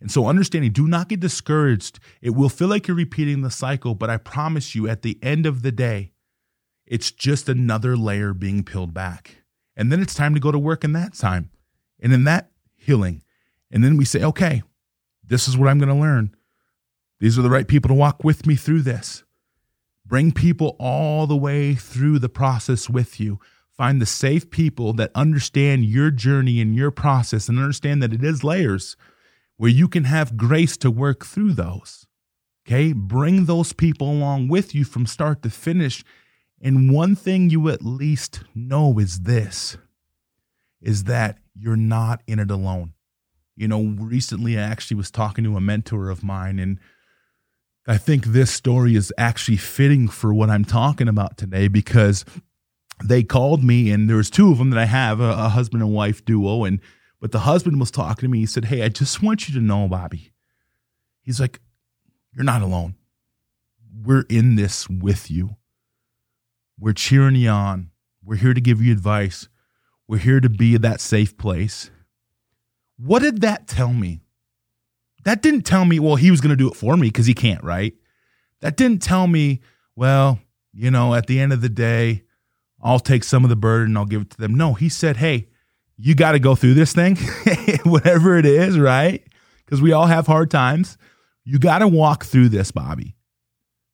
and 0.00 0.10
so, 0.10 0.26
understanding, 0.26 0.72
do 0.72 0.88
not 0.88 1.08
get 1.08 1.20
discouraged. 1.20 1.98
It 2.22 2.30
will 2.30 2.48
feel 2.48 2.68
like 2.68 2.88
you're 2.88 2.96
repeating 2.96 3.42
the 3.42 3.50
cycle, 3.50 3.94
but 3.94 4.08
I 4.08 4.16
promise 4.16 4.74
you, 4.74 4.88
at 4.88 5.02
the 5.02 5.18
end 5.22 5.44
of 5.44 5.62
the 5.62 5.72
day, 5.72 6.12
it's 6.86 7.10
just 7.10 7.48
another 7.48 7.96
layer 7.96 8.32
being 8.32 8.64
peeled 8.64 8.94
back. 8.94 9.36
And 9.76 9.92
then 9.92 10.00
it's 10.00 10.14
time 10.14 10.34
to 10.34 10.40
go 10.40 10.50
to 10.50 10.58
work 10.58 10.84
in 10.84 10.92
that 10.94 11.14
time 11.14 11.50
and 12.00 12.12
in 12.12 12.24
that 12.24 12.50
healing. 12.76 13.22
And 13.70 13.84
then 13.84 13.96
we 13.96 14.04
say, 14.04 14.22
okay, 14.24 14.62
this 15.24 15.46
is 15.46 15.56
what 15.56 15.68
I'm 15.68 15.78
going 15.78 15.94
to 15.94 15.94
learn. 15.94 16.34
These 17.20 17.38
are 17.38 17.42
the 17.42 17.50
right 17.50 17.68
people 17.68 17.88
to 17.88 17.94
walk 17.94 18.24
with 18.24 18.46
me 18.46 18.56
through 18.56 18.82
this. 18.82 19.22
Bring 20.10 20.32
people 20.32 20.76
all 20.80 21.26
the 21.28 21.36
way 21.36 21.74
through 21.74 22.18
the 22.18 22.28
process 22.28 22.90
with 22.90 23.20
you. 23.20 23.38
Find 23.70 24.02
the 24.02 24.06
safe 24.06 24.50
people 24.50 24.92
that 24.94 25.12
understand 25.14 25.84
your 25.84 26.10
journey 26.10 26.60
and 26.60 26.74
your 26.74 26.90
process 26.90 27.48
and 27.48 27.58
understand 27.58 28.02
that 28.02 28.12
it 28.12 28.22
is 28.22 28.44
layers 28.44 28.96
where 29.56 29.70
you 29.70 29.86
can 29.88 30.04
have 30.04 30.36
grace 30.36 30.76
to 30.78 30.90
work 30.90 31.24
through 31.24 31.52
those. 31.52 32.06
Okay. 32.66 32.92
Bring 32.92 33.44
those 33.44 33.72
people 33.72 34.10
along 34.10 34.48
with 34.48 34.74
you 34.74 34.84
from 34.84 35.06
start 35.06 35.42
to 35.42 35.50
finish 35.50 36.04
and 36.60 36.92
one 36.92 37.14
thing 37.14 37.48
you 37.48 37.68
at 37.68 37.84
least 37.84 38.42
know 38.54 38.98
is 38.98 39.20
this 39.20 39.78
is 40.82 41.04
that 41.04 41.38
you're 41.54 41.76
not 41.76 42.22
in 42.26 42.38
it 42.38 42.50
alone. 42.50 42.94
You 43.56 43.68
know, 43.68 43.94
recently 43.98 44.58
I 44.58 44.62
actually 44.62 44.96
was 44.96 45.10
talking 45.10 45.44
to 45.44 45.56
a 45.56 45.60
mentor 45.60 46.10
of 46.10 46.24
mine 46.24 46.58
and 46.58 46.78
I 47.90 47.98
think 47.98 48.26
this 48.26 48.52
story 48.52 48.94
is 48.94 49.12
actually 49.18 49.56
fitting 49.56 50.06
for 50.06 50.32
what 50.32 50.48
I'm 50.48 50.64
talking 50.64 51.08
about 51.08 51.36
today 51.36 51.66
because 51.66 52.24
they 53.02 53.24
called 53.24 53.64
me 53.64 53.90
and 53.90 54.08
there 54.08 54.16
was 54.16 54.30
two 54.30 54.52
of 54.52 54.58
them 54.58 54.70
that 54.70 54.78
I 54.78 54.84
have 54.84 55.18
a, 55.18 55.30
a 55.30 55.48
husband 55.48 55.82
and 55.82 55.92
wife 55.92 56.24
duo 56.24 56.62
and 56.62 56.78
but 57.20 57.32
the 57.32 57.40
husband 57.40 57.80
was 57.80 57.90
talking 57.90 58.22
to 58.22 58.28
me 58.28 58.38
he 58.38 58.46
said, 58.46 58.66
"Hey, 58.66 58.84
I 58.84 58.90
just 58.90 59.24
want 59.24 59.48
you 59.48 59.54
to 59.56 59.60
know, 59.60 59.88
Bobby." 59.88 60.30
He's 61.20 61.40
like, 61.40 61.60
"You're 62.32 62.44
not 62.44 62.62
alone. 62.62 62.94
We're 63.92 64.24
in 64.28 64.54
this 64.54 64.88
with 64.88 65.28
you." 65.28 65.56
We're 66.78 66.92
cheering 66.92 67.34
you 67.34 67.48
on. 67.48 67.90
We're 68.22 68.36
here 68.36 68.54
to 68.54 68.60
give 68.60 68.80
you 68.80 68.92
advice. 68.92 69.48
We're 70.06 70.18
here 70.18 70.38
to 70.38 70.48
be 70.48 70.76
that 70.76 71.00
safe 71.00 71.36
place. 71.36 71.90
What 72.96 73.20
did 73.20 73.40
that 73.40 73.66
tell 73.66 73.92
me? 73.92 74.20
That 75.24 75.42
didn't 75.42 75.62
tell 75.62 75.84
me, 75.84 75.98
well, 75.98 76.16
he 76.16 76.30
was 76.30 76.40
going 76.40 76.50
to 76.50 76.56
do 76.56 76.68
it 76.68 76.76
for 76.76 76.96
me 76.96 77.08
because 77.08 77.26
he 77.26 77.34
can't, 77.34 77.62
right? 77.62 77.94
That 78.60 78.76
didn't 78.76 79.02
tell 79.02 79.26
me, 79.26 79.60
well, 79.96 80.40
you 80.72 80.90
know, 80.90 81.14
at 81.14 81.26
the 81.26 81.40
end 81.40 81.52
of 81.52 81.60
the 81.60 81.68
day, 81.68 82.22
I'll 82.82 83.00
take 83.00 83.24
some 83.24 83.44
of 83.44 83.50
the 83.50 83.56
burden, 83.56 83.96
I'll 83.96 84.06
give 84.06 84.22
it 84.22 84.30
to 84.30 84.38
them. 84.38 84.54
No, 84.54 84.74
he 84.74 84.88
said, 84.88 85.18
hey, 85.18 85.48
you 85.98 86.14
got 86.14 86.32
to 86.32 86.38
go 86.38 86.54
through 86.54 86.74
this 86.74 86.92
thing, 86.92 87.16
whatever 87.84 88.38
it 88.38 88.46
is, 88.46 88.78
right? 88.78 89.22
Because 89.64 89.82
we 89.82 89.92
all 89.92 90.06
have 90.06 90.26
hard 90.26 90.50
times. 90.50 90.96
You 91.44 91.58
got 91.58 91.80
to 91.80 91.88
walk 91.88 92.24
through 92.24 92.48
this, 92.48 92.70
Bobby. 92.70 93.16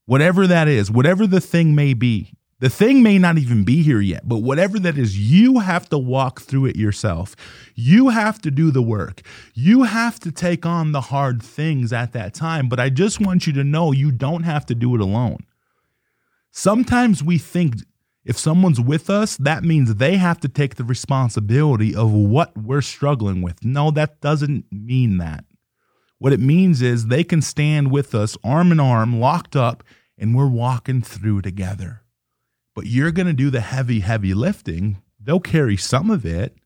Whatever 0.05 0.47
that 0.47 0.69
is, 0.69 0.91
whatever 0.91 1.27
the 1.27 1.41
thing 1.41 1.75
may 1.75 1.95
be, 1.95 2.33
the 2.59 2.71
thing 2.71 3.03
may 3.03 3.19
not 3.19 3.37
even 3.37 3.65
be 3.65 3.83
here 3.83 4.01
yet, 4.01 4.27
but 4.27 4.39
whatever 4.39 4.79
that 4.79 4.97
is, 4.97 5.19
you 5.19 5.59
have 5.59 5.89
to 5.91 5.99
walk 5.99 6.41
through 6.41 6.67
it 6.67 6.77
yourself. 6.77 7.37
You 7.75 8.09
have 8.09 8.41
to 8.43 8.51
do 8.51 8.71
the 8.71 8.83
work. 8.83 9.21
You 9.53 9.83
have 9.83 10.19
to 10.21 10.33
take 10.33 10.65
on 10.65 10.93
the 10.93 11.03
hard 11.03 11.43
things 11.43 11.93
at 11.93 12.13
that 12.15 12.33
time. 12.33 12.69
But 12.69 12.81
I 12.81 12.89
just 12.89 13.21
want 13.21 13.47
you 13.47 13.53
to 13.55 13.65
know 13.65 13.93
you 13.93 14.11
don't 14.11 14.45
have 14.45 14.65
to 14.67 14.75
do 14.75 14.95
it 14.95 15.03
alone. 15.03 15.45
Sometimes 16.51 17.23
we 17.23 17.37
think 17.37 17.75
if 18.25 18.39
someone's 18.39 18.81
with 18.81 19.11
us, 19.11 19.37
that 19.37 19.63
means 19.63 19.97
they 19.97 20.17
have 20.17 20.41
to 20.41 20.49
take 20.49 20.77
the 20.77 20.85
responsibility 20.85 21.95
of 21.95 22.11
what 22.11 22.57
we're 22.57 22.81
struggling 22.81 23.43
with. 23.43 23.65
No, 23.65 23.91
that 23.91 24.23
doesn't 24.23 24.65
mean 24.73 25.19
that. 25.19 25.45
What 26.19 26.33
it 26.33 26.41
means 26.41 26.81
is 26.81 27.07
they 27.07 27.23
can 27.23 27.43
stand 27.43 27.93
with 27.93 28.15
us 28.15 28.39
arm 28.43 28.73
in 28.73 28.81
arm, 28.81 29.21
locked 29.21 29.55
up, 29.55 29.85
and 30.17 30.35
we're 30.35 30.49
walking 30.49 31.03
through 31.03 31.43
together. 31.43 32.03
But 32.77 32.87
you're 32.87 33.11
going 33.11 33.27
to 33.27 33.33
do 33.33 33.51
the 33.51 33.61
heavy, 33.61 34.01
heavy 34.01 34.35
lifting. 34.35 35.03
They'll 35.19 35.41
carry 35.41 35.77
some 35.77 36.09
of 36.09 36.25
it, 36.25 36.57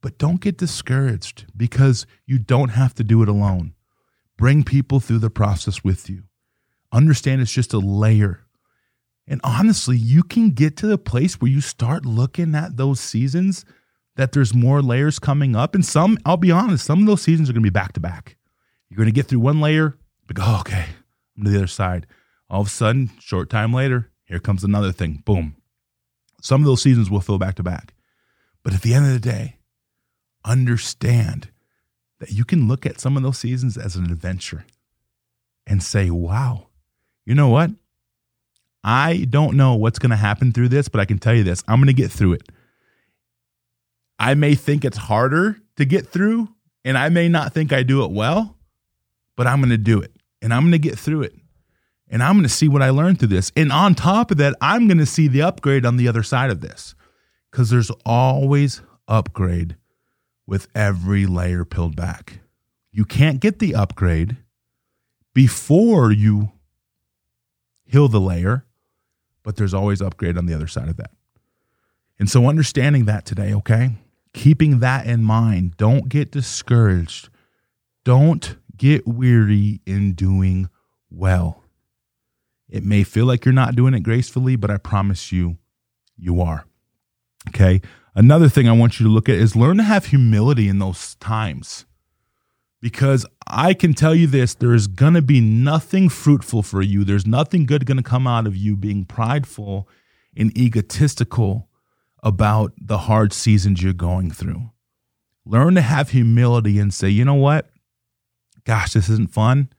but 0.00 0.18
don't 0.18 0.40
get 0.40 0.56
discouraged 0.56 1.46
because 1.56 2.06
you 2.24 2.38
don't 2.38 2.68
have 2.68 2.94
to 2.94 3.02
do 3.02 3.20
it 3.22 3.28
alone. 3.28 3.74
Bring 4.36 4.62
people 4.62 5.00
through 5.00 5.18
the 5.18 5.30
process 5.30 5.82
with 5.82 6.08
you. 6.08 6.22
Understand 6.92 7.40
it's 7.40 7.52
just 7.52 7.74
a 7.74 7.78
layer 7.78 8.46
and 9.30 9.40
honestly, 9.44 9.96
you 9.96 10.24
can 10.24 10.50
get 10.50 10.76
to 10.78 10.88
the 10.88 10.98
place 10.98 11.40
where 11.40 11.50
you 11.50 11.60
start 11.60 12.04
looking 12.04 12.56
at 12.56 12.76
those 12.76 12.98
seasons 12.98 13.64
that 14.16 14.32
there's 14.32 14.52
more 14.52 14.82
layers 14.82 15.20
coming 15.20 15.54
up. 15.54 15.72
And 15.76 15.86
some, 15.86 16.18
I'll 16.26 16.36
be 16.36 16.50
honest, 16.50 16.84
some 16.84 16.98
of 16.98 17.06
those 17.06 17.22
seasons 17.22 17.48
are 17.48 17.52
going 17.52 17.62
to 17.62 17.70
be 17.70 17.72
back 17.72 17.92
to 17.92 18.00
back. 18.00 18.36
You're 18.88 18.96
going 18.96 19.06
to 19.06 19.12
get 19.12 19.26
through 19.26 19.38
one 19.38 19.60
layer, 19.60 19.96
but 20.26 20.34
go, 20.34 20.42
oh, 20.44 20.60
okay, 20.60 20.84
I'm 21.38 21.44
to 21.44 21.50
the 21.50 21.58
other 21.58 21.68
side. 21.68 22.08
All 22.50 22.60
of 22.60 22.66
a 22.66 22.70
sudden, 22.70 23.10
short 23.20 23.48
time 23.48 23.72
later, 23.72 24.09
here 24.30 24.38
comes 24.38 24.62
another 24.62 24.92
thing. 24.92 25.22
Boom. 25.26 25.56
Some 26.40 26.60
of 26.60 26.66
those 26.66 26.80
seasons 26.80 27.10
will 27.10 27.20
fill 27.20 27.36
back 27.36 27.56
to 27.56 27.64
back. 27.64 27.94
But 28.62 28.72
at 28.72 28.82
the 28.82 28.94
end 28.94 29.06
of 29.06 29.12
the 29.12 29.18
day, 29.18 29.56
understand 30.44 31.50
that 32.20 32.30
you 32.30 32.44
can 32.44 32.68
look 32.68 32.86
at 32.86 33.00
some 33.00 33.16
of 33.16 33.24
those 33.24 33.38
seasons 33.38 33.76
as 33.76 33.96
an 33.96 34.04
adventure 34.04 34.64
and 35.66 35.82
say, 35.82 36.10
wow, 36.10 36.68
you 37.26 37.34
know 37.34 37.48
what? 37.48 37.72
I 38.84 39.26
don't 39.28 39.56
know 39.56 39.74
what's 39.74 39.98
going 39.98 40.10
to 40.10 40.16
happen 40.16 40.52
through 40.52 40.68
this, 40.68 40.88
but 40.88 41.00
I 41.00 41.06
can 41.06 41.18
tell 41.18 41.34
you 41.34 41.42
this 41.42 41.64
I'm 41.66 41.80
going 41.80 41.88
to 41.88 41.92
get 41.92 42.12
through 42.12 42.34
it. 42.34 42.48
I 44.16 44.34
may 44.34 44.54
think 44.54 44.84
it's 44.84 44.96
harder 44.96 45.60
to 45.76 45.84
get 45.84 46.06
through, 46.06 46.48
and 46.84 46.96
I 46.96 47.08
may 47.08 47.28
not 47.28 47.52
think 47.52 47.72
I 47.72 47.82
do 47.82 48.04
it 48.04 48.12
well, 48.12 48.56
but 49.36 49.48
I'm 49.48 49.58
going 49.58 49.70
to 49.70 49.76
do 49.76 50.00
it 50.00 50.12
and 50.40 50.54
I'm 50.54 50.62
going 50.62 50.72
to 50.72 50.78
get 50.78 50.98
through 50.98 51.22
it. 51.22 51.34
And 52.10 52.22
I'm 52.22 52.34
going 52.34 52.42
to 52.42 52.48
see 52.48 52.68
what 52.68 52.82
I 52.82 52.90
learned 52.90 53.18
through 53.18 53.28
this. 53.28 53.52
And 53.56 53.72
on 53.72 53.94
top 53.94 54.30
of 54.30 54.36
that, 54.38 54.54
I'm 54.60 54.88
going 54.88 54.98
to 54.98 55.06
see 55.06 55.28
the 55.28 55.42
upgrade 55.42 55.86
on 55.86 55.96
the 55.96 56.08
other 56.08 56.22
side 56.22 56.50
of 56.50 56.60
this 56.60 56.94
because 57.50 57.70
there's 57.70 57.90
always 58.04 58.82
upgrade 59.08 59.76
with 60.46 60.68
every 60.74 61.24
layer 61.24 61.64
peeled 61.64 61.96
back. 61.96 62.40
You 62.90 63.04
can't 63.04 63.40
get 63.40 63.60
the 63.60 63.74
upgrade 63.74 64.36
before 65.32 66.10
you 66.10 66.50
heal 67.84 68.08
the 68.08 68.20
layer 68.20 68.66
but 69.42 69.56
there's 69.56 69.74
always 69.74 70.00
upgrade 70.00 70.36
on 70.36 70.46
the 70.46 70.54
other 70.54 70.66
side 70.66 70.88
of 70.88 70.96
that. 70.96 71.10
And 72.18 72.28
so 72.28 72.48
understanding 72.48 73.06
that 73.06 73.24
today, 73.24 73.54
okay? 73.54 73.92
Keeping 74.34 74.80
that 74.80 75.06
in 75.06 75.24
mind, 75.24 75.76
don't 75.76 76.08
get 76.08 76.30
discouraged. 76.30 77.30
Don't 78.04 78.56
get 78.76 79.06
weary 79.06 79.80
in 79.86 80.12
doing 80.12 80.68
well. 81.10 81.64
It 82.70 82.84
may 82.84 83.02
feel 83.02 83.26
like 83.26 83.44
you're 83.44 83.52
not 83.52 83.74
doing 83.74 83.94
it 83.94 84.00
gracefully, 84.00 84.56
but 84.56 84.70
I 84.70 84.78
promise 84.78 85.32
you, 85.32 85.58
you 86.16 86.40
are. 86.40 86.64
Okay. 87.48 87.80
Another 88.14 88.48
thing 88.48 88.68
I 88.68 88.72
want 88.72 88.98
you 88.98 89.06
to 89.06 89.12
look 89.12 89.28
at 89.28 89.36
is 89.36 89.56
learn 89.56 89.76
to 89.78 89.82
have 89.82 90.06
humility 90.06 90.68
in 90.68 90.78
those 90.78 91.14
times 91.16 91.84
because 92.80 93.26
I 93.46 93.74
can 93.74 93.94
tell 93.94 94.14
you 94.14 94.26
this 94.26 94.54
there's 94.54 94.86
going 94.86 95.14
to 95.14 95.22
be 95.22 95.40
nothing 95.40 96.08
fruitful 96.08 96.62
for 96.62 96.82
you. 96.82 97.04
There's 97.04 97.26
nothing 97.26 97.66
good 97.66 97.86
going 97.86 97.98
to 97.98 98.02
come 98.02 98.26
out 98.26 98.46
of 98.46 98.56
you 98.56 98.76
being 98.76 99.04
prideful 99.04 99.88
and 100.36 100.56
egotistical 100.56 101.68
about 102.22 102.72
the 102.80 102.98
hard 102.98 103.32
seasons 103.32 103.82
you're 103.82 103.92
going 103.92 104.30
through. 104.30 104.70
Learn 105.44 105.74
to 105.74 105.80
have 105.80 106.10
humility 106.10 106.78
and 106.78 106.92
say, 106.92 107.08
you 107.08 107.24
know 107.24 107.34
what? 107.34 107.70
Gosh, 108.64 108.92
this 108.92 109.08
isn't 109.08 109.32
fun. 109.32 109.70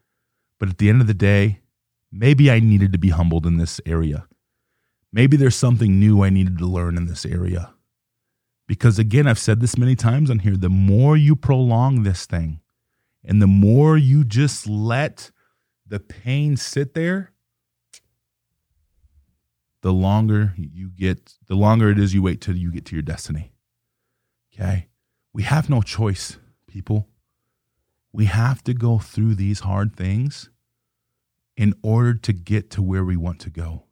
But 0.59 0.69
at 0.69 0.77
the 0.77 0.89
end 0.89 1.01
of 1.01 1.07
the 1.07 1.13
day, 1.13 1.60
maybe 2.11 2.51
I 2.51 2.59
needed 2.59 2.91
to 2.91 2.97
be 2.97 3.09
humbled 3.09 3.45
in 3.45 3.57
this 3.57 3.79
area. 3.85 4.27
Maybe 5.13 5.37
there's 5.37 5.55
something 5.55 5.99
new 5.99 6.23
I 6.23 6.29
needed 6.29 6.57
to 6.59 6.65
learn 6.65 6.97
in 6.97 7.05
this 7.05 7.25
area. 7.25 7.73
Because 8.67 8.97
again, 8.97 9.27
I've 9.27 9.39
said 9.39 9.59
this 9.59 9.77
many 9.77 9.95
times 9.95 10.29
on 10.29 10.39
here 10.39 10.55
the 10.55 10.69
more 10.69 11.17
you 11.17 11.35
prolong 11.35 12.03
this 12.03 12.25
thing, 12.25 12.61
and 13.23 13.41
the 13.41 13.47
more 13.47 13.97
you 13.97 14.23
just 14.23 14.67
let 14.67 15.31
the 15.85 15.99
pain 15.99 16.55
sit 16.55 16.93
there, 16.93 17.33
the 19.81 19.91
longer 19.91 20.53
you 20.55 20.89
get, 20.89 21.33
the 21.47 21.55
longer 21.55 21.89
it 21.89 21.99
is 21.99 22.13
you 22.13 22.21
wait 22.21 22.39
till 22.39 22.55
you 22.55 22.71
get 22.71 22.85
to 22.85 22.95
your 22.95 23.01
destiny. 23.01 23.51
Okay. 24.53 24.87
We 25.33 25.43
have 25.43 25.69
no 25.69 25.81
choice, 25.81 26.37
people. 26.67 27.07
We 28.13 28.25
have 28.25 28.63
to 28.63 28.73
go 28.73 28.99
through 28.99 29.35
these 29.35 29.61
hard 29.61 29.95
things 29.95 30.49
in 31.57 31.73
order 31.81 32.13
to 32.13 32.33
get 32.33 32.69
to 32.71 32.81
where 32.81 33.03
we 33.03 33.17
want 33.17 33.39
to 33.41 33.49
go. 33.49 33.85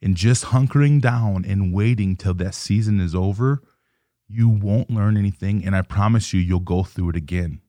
And 0.00 0.16
just 0.16 0.46
hunkering 0.46 1.00
down 1.00 1.44
and 1.44 1.72
waiting 1.72 2.16
till 2.16 2.34
that 2.34 2.54
season 2.54 3.00
is 3.00 3.14
over, 3.14 3.62
you 4.28 4.48
won't 4.48 4.90
learn 4.90 5.16
anything. 5.16 5.64
And 5.64 5.74
I 5.74 5.82
promise 5.82 6.32
you, 6.32 6.40
you'll 6.40 6.60
go 6.60 6.84
through 6.84 7.10
it 7.10 7.16
again. 7.16 7.60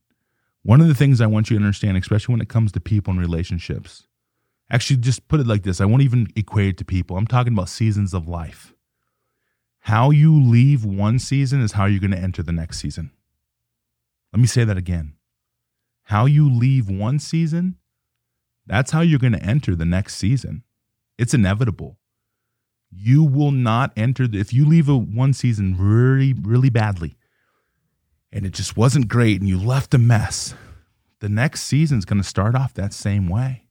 One 0.64 0.82
of 0.82 0.88
the 0.88 0.94
things 0.94 1.22
I 1.22 1.28
want 1.28 1.50
you 1.50 1.58
to 1.58 1.64
understand, 1.64 1.98
especially 1.98 2.34
when 2.34 2.42
it 2.42 2.50
comes 2.50 2.72
to 2.74 2.80
people 2.80 3.12
and 3.12 3.20
relationships, 3.20 4.08
actually, 4.70 4.98
just 4.98 5.28
put 5.28 5.40
it 5.40 5.48
like 5.48 5.64
this 5.64 5.82
I 5.82 5.86
won't 5.86 6.04
even 6.04 6.28
equate 6.36 6.70
it 6.70 6.78
to 6.78 6.86
people. 6.86 7.18
I'm 7.18 7.28
talking 7.28 7.54
about 7.54 7.70
seasons 7.70 8.14
of 8.14 8.28
life. 8.28 8.74
How 9.80 10.12
you 10.12 10.40
leave 10.40 10.86
one 10.86 11.18
season 11.18 11.62
is 11.62 11.72
how 11.72 11.86
you're 11.86 12.02
going 12.02 12.12
to 12.12 12.18
enter 12.18 12.44
the 12.44 12.52
next 12.52 12.80
season. 12.80 13.12
Let 14.34 14.42
me 14.42 14.48
say 14.48 14.64
that 14.66 14.78
again. 14.78 15.14
How 16.04 16.26
you 16.26 16.52
leave 16.52 16.90
one 16.90 17.18
season, 17.20 17.78
that's 18.70 18.92
how 18.92 19.02
you're 19.02 19.20
going 19.20 19.34
to 19.34 19.44
enter 19.44 19.76
the 19.76 19.86
next 19.86 20.16
season. 20.16 20.64
It's 21.18 21.34
inevitable. 21.34 21.98
You 22.92 23.24
will 23.24 23.52
not 23.52 23.92
enter, 23.98 24.28
if 24.32 24.54
you 24.54 24.66
leave 24.66 24.88
a 24.88 24.98
one 24.98 25.34
season 25.34 25.76
really, 25.78 26.34
really 26.34 26.70
badly, 26.70 27.18
and 28.32 28.46
it 28.46 28.54
just 28.54 28.78
wasn't 28.78 29.08
great 29.08 29.40
and 29.40 29.50
you 29.50 29.60
left 29.60 29.94
a 29.94 29.98
mess, 29.98 30.54
the 31.20 31.30
next 31.30 31.64
season's 31.64 32.06
going 32.06 32.22
to 32.22 32.28
start 32.28 32.56
off 32.56 32.74
that 32.76 32.94
same 32.94 33.28
way. 33.28 33.66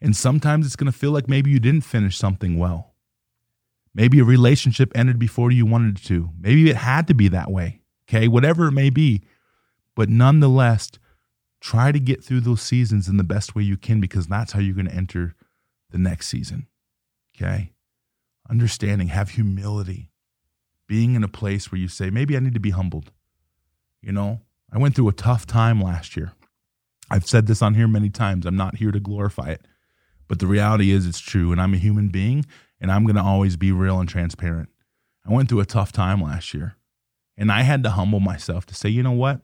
And 0.00 0.14
sometimes 0.14 0.66
it's 0.66 0.76
going 0.76 0.92
to 0.92 0.98
feel 0.98 1.12
like 1.12 1.28
maybe 1.28 1.50
you 1.50 1.58
didn't 1.58 1.84
finish 1.84 2.18
something 2.18 2.58
well. 2.58 2.94
Maybe 3.94 4.18
a 4.18 4.24
relationship 4.24 4.92
ended 4.94 5.18
before 5.18 5.50
you 5.50 5.64
wanted 5.64 5.96
to. 6.04 6.30
Maybe 6.38 6.68
it 6.68 6.76
had 6.76 7.06
to 7.06 7.14
be 7.14 7.28
that 7.28 7.50
way. 7.50 7.80
Okay, 8.08 8.28
whatever 8.28 8.68
it 8.68 8.72
may 8.72 8.90
be. 8.90 9.22
But 9.94 10.10
nonetheless, 10.10 10.90
try 11.66 11.90
to 11.90 11.98
get 11.98 12.22
through 12.22 12.38
those 12.38 12.62
seasons 12.62 13.08
in 13.08 13.16
the 13.16 13.24
best 13.24 13.56
way 13.56 13.62
you 13.64 13.76
can 13.76 14.00
because 14.00 14.28
that's 14.28 14.52
how 14.52 14.60
you're 14.60 14.72
going 14.72 14.86
to 14.86 14.94
enter 14.94 15.34
the 15.90 15.98
next 15.98 16.28
season. 16.28 16.68
Okay? 17.34 17.72
Understanding, 18.48 19.08
have 19.08 19.30
humility 19.30 20.12
being 20.86 21.16
in 21.16 21.24
a 21.24 21.28
place 21.28 21.72
where 21.72 21.80
you 21.80 21.88
say, 21.88 22.08
maybe 22.08 22.36
I 22.36 22.38
need 22.38 22.54
to 22.54 22.60
be 22.60 22.70
humbled. 22.70 23.10
You 24.00 24.12
know, 24.12 24.42
I 24.72 24.78
went 24.78 24.94
through 24.94 25.08
a 25.08 25.12
tough 25.12 25.44
time 25.44 25.80
last 25.80 26.16
year. 26.16 26.34
I've 27.10 27.26
said 27.26 27.48
this 27.48 27.62
on 27.62 27.74
here 27.74 27.88
many 27.88 28.10
times. 28.10 28.46
I'm 28.46 28.56
not 28.56 28.76
here 28.76 28.92
to 28.92 29.00
glorify 29.00 29.50
it, 29.50 29.66
but 30.28 30.38
the 30.38 30.46
reality 30.46 30.92
is 30.92 31.04
it's 31.04 31.18
true. 31.18 31.50
And 31.50 31.60
I'm 31.60 31.74
a 31.74 31.78
human 31.78 32.10
being 32.10 32.46
and 32.80 32.92
I'm 32.92 33.04
going 33.04 33.16
to 33.16 33.22
always 33.22 33.56
be 33.56 33.72
real 33.72 33.98
and 33.98 34.08
transparent. 34.08 34.68
I 35.28 35.32
went 35.32 35.48
through 35.48 35.60
a 35.60 35.66
tough 35.66 35.90
time 35.90 36.22
last 36.22 36.54
year 36.54 36.76
and 37.36 37.50
I 37.50 37.62
had 37.62 37.82
to 37.82 37.90
humble 37.90 38.20
myself 38.20 38.66
to 38.66 38.74
say, 38.76 38.88
you 38.88 39.02
know 39.02 39.10
what? 39.10 39.40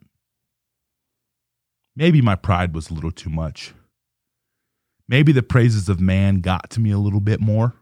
Maybe 1.95 2.23
my 2.23 2.37
pride 2.37 2.75
was 2.75 2.91
a 2.91 2.95
little 2.95 3.11
too 3.11 3.31
much. 3.31 3.75
Maybe 5.09 5.33
the 5.33 5.43
praises 5.43 5.89
of 5.89 6.01
man 6.01 6.41
got 6.41 6.71
to 6.71 6.81
me 6.81 6.91
a 6.91 6.99
little 6.99 7.21
bit 7.21 7.41
more 7.41 7.75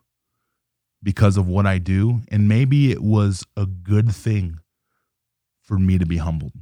because 1.02 1.36
of 1.36 1.46
what 1.46 1.66
I 1.66 1.78
do. 1.78 2.22
And 2.28 2.48
maybe 2.48 2.90
it 2.90 3.02
was 3.02 3.44
a 3.56 3.66
good 3.66 4.12
thing 4.12 4.58
for 5.62 5.78
me 5.78 5.98
to 5.98 6.06
be 6.06 6.16
humbled. 6.16 6.52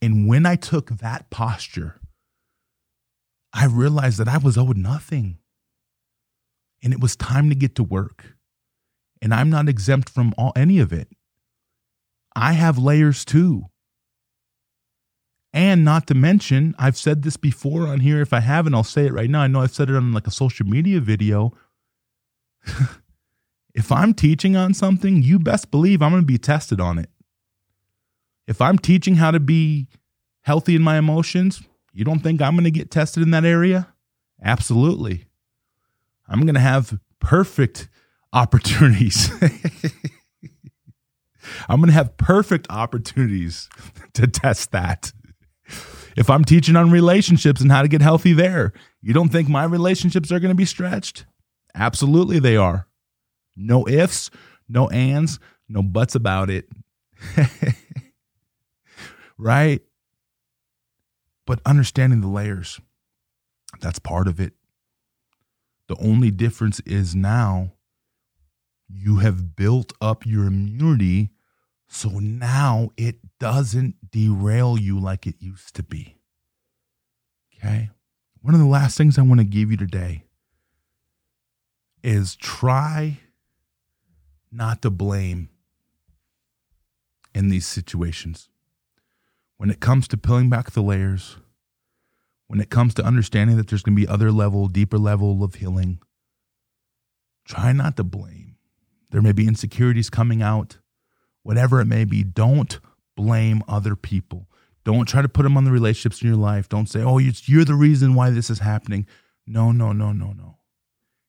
And 0.00 0.28
when 0.28 0.46
I 0.46 0.56
took 0.56 0.90
that 0.90 1.30
posture, 1.30 2.00
I 3.52 3.66
realized 3.66 4.18
that 4.18 4.28
I 4.28 4.38
was 4.38 4.56
owed 4.56 4.76
nothing. 4.76 5.38
And 6.82 6.92
it 6.92 7.00
was 7.00 7.16
time 7.16 7.48
to 7.48 7.54
get 7.54 7.74
to 7.76 7.82
work. 7.82 8.36
And 9.20 9.32
I'm 9.32 9.50
not 9.50 9.68
exempt 9.68 10.08
from 10.08 10.34
all, 10.38 10.52
any 10.56 10.78
of 10.78 10.92
it. 10.92 11.08
I 12.34 12.54
have 12.54 12.78
layers 12.78 13.24
too. 13.24 13.66
And 15.52 15.84
not 15.84 16.06
to 16.06 16.14
mention, 16.14 16.74
I've 16.78 16.96
said 16.96 17.22
this 17.22 17.36
before 17.36 17.86
on 17.86 18.00
here. 18.00 18.22
If 18.22 18.32
I 18.32 18.40
haven't, 18.40 18.74
I'll 18.74 18.84
say 18.84 19.06
it 19.06 19.12
right 19.12 19.28
now. 19.28 19.42
I 19.42 19.48
know 19.48 19.60
I've 19.60 19.74
said 19.74 19.90
it 19.90 19.96
on 19.96 20.12
like 20.12 20.26
a 20.26 20.30
social 20.30 20.66
media 20.66 20.98
video. 21.00 21.52
if 23.74 23.92
I'm 23.92 24.14
teaching 24.14 24.56
on 24.56 24.72
something, 24.72 25.22
you 25.22 25.38
best 25.38 25.70
believe 25.70 26.00
I'm 26.00 26.10
going 26.10 26.22
to 26.22 26.26
be 26.26 26.38
tested 26.38 26.80
on 26.80 26.98
it. 26.98 27.10
If 28.46 28.62
I'm 28.62 28.78
teaching 28.78 29.16
how 29.16 29.30
to 29.30 29.40
be 29.40 29.88
healthy 30.40 30.74
in 30.74 30.82
my 30.82 30.96
emotions, 30.96 31.62
you 31.92 32.04
don't 32.04 32.20
think 32.20 32.40
I'm 32.40 32.54
going 32.54 32.64
to 32.64 32.70
get 32.70 32.90
tested 32.90 33.22
in 33.22 33.30
that 33.32 33.44
area? 33.44 33.88
Absolutely. 34.42 35.26
I'm 36.26 36.40
going 36.40 36.54
to 36.54 36.60
have 36.60 36.98
perfect 37.20 37.88
opportunities. 38.32 39.30
I'm 41.68 41.80
going 41.80 41.88
to 41.88 41.94
have 41.94 42.16
perfect 42.16 42.66
opportunities 42.70 43.68
to 44.14 44.26
test 44.26 44.72
that. 44.72 45.12
If 46.16 46.28
I'm 46.30 46.44
teaching 46.44 46.76
on 46.76 46.90
relationships 46.90 47.60
and 47.60 47.70
how 47.70 47.82
to 47.82 47.88
get 47.88 48.02
healthy 48.02 48.32
there, 48.32 48.72
you 49.00 49.12
don't 49.12 49.30
think 49.30 49.48
my 49.48 49.64
relationships 49.64 50.30
are 50.30 50.40
going 50.40 50.50
to 50.50 50.54
be 50.54 50.64
stretched? 50.64 51.24
Absolutely, 51.74 52.38
they 52.38 52.56
are. 52.56 52.86
No 53.56 53.86
ifs, 53.88 54.30
no 54.68 54.88
ands, 54.88 55.38
no 55.68 55.82
buts 55.82 56.14
about 56.14 56.50
it. 56.50 56.68
right? 59.38 59.82
But 61.46 61.60
understanding 61.66 62.20
the 62.20 62.28
layers, 62.28 62.80
that's 63.80 63.98
part 63.98 64.28
of 64.28 64.40
it. 64.40 64.52
The 65.88 65.96
only 65.96 66.30
difference 66.30 66.80
is 66.80 67.14
now 67.14 67.72
you 68.88 69.16
have 69.16 69.56
built 69.56 69.92
up 70.00 70.24
your 70.26 70.46
immunity. 70.46 71.30
So 71.88 72.10
now 72.18 72.90
it 72.96 73.21
doesn't 73.42 73.96
derail 74.12 74.78
you 74.78 75.00
like 75.00 75.26
it 75.26 75.34
used 75.40 75.74
to 75.74 75.82
be. 75.82 76.16
Okay. 77.56 77.90
One 78.40 78.54
of 78.54 78.60
the 78.60 78.66
last 78.66 78.96
things 78.96 79.18
I 79.18 79.22
want 79.22 79.40
to 79.40 79.44
give 79.44 79.68
you 79.68 79.76
today 79.76 80.22
is 82.04 82.36
try 82.36 83.18
not 84.52 84.80
to 84.82 84.90
blame 84.90 85.48
in 87.34 87.48
these 87.48 87.66
situations. 87.66 88.48
When 89.56 89.70
it 89.70 89.80
comes 89.80 90.06
to 90.08 90.16
peeling 90.16 90.48
back 90.48 90.70
the 90.70 90.80
layers, 90.80 91.38
when 92.46 92.60
it 92.60 92.70
comes 92.70 92.94
to 92.94 93.04
understanding 93.04 93.56
that 93.56 93.66
there's 93.66 93.82
going 93.82 93.96
to 93.96 94.00
be 94.00 94.06
other 94.06 94.30
level, 94.30 94.68
deeper 94.68 94.98
level 94.98 95.42
of 95.42 95.56
healing, 95.56 95.98
try 97.44 97.72
not 97.72 97.96
to 97.96 98.04
blame. 98.04 98.54
There 99.10 99.20
may 99.20 99.32
be 99.32 99.48
insecurities 99.48 100.10
coming 100.10 100.42
out, 100.42 100.78
whatever 101.42 101.80
it 101.80 101.86
may 101.86 102.04
be. 102.04 102.22
Don't 102.22 102.78
blame 103.16 103.62
other 103.68 103.96
people. 103.96 104.48
Don't 104.84 105.06
try 105.06 105.22
to 105.22 105.28
put 105.28 105.44
them 105.44 105.56
on 105.56 105.64
the 105.64 105.70
relationships 105.70 106.22
in 106.22 106.28
your 106.28 106.36
life. 106.36 106.68
Don't 106.68 106.88
say, 106.88 107.02
oh, 107.02 107.18
you're 107.18 107.64
the 107.64 107.74
reason 107.74 108.14
why 108.14 108.30
this 108.30 108.50
is 108.50 108.58
happening. 108.58 109.06
No, 109.46 109.70
no, 109.70 109.92
no, 109.92 110.12
no, 110.12 110.32
no. 110.32 110.58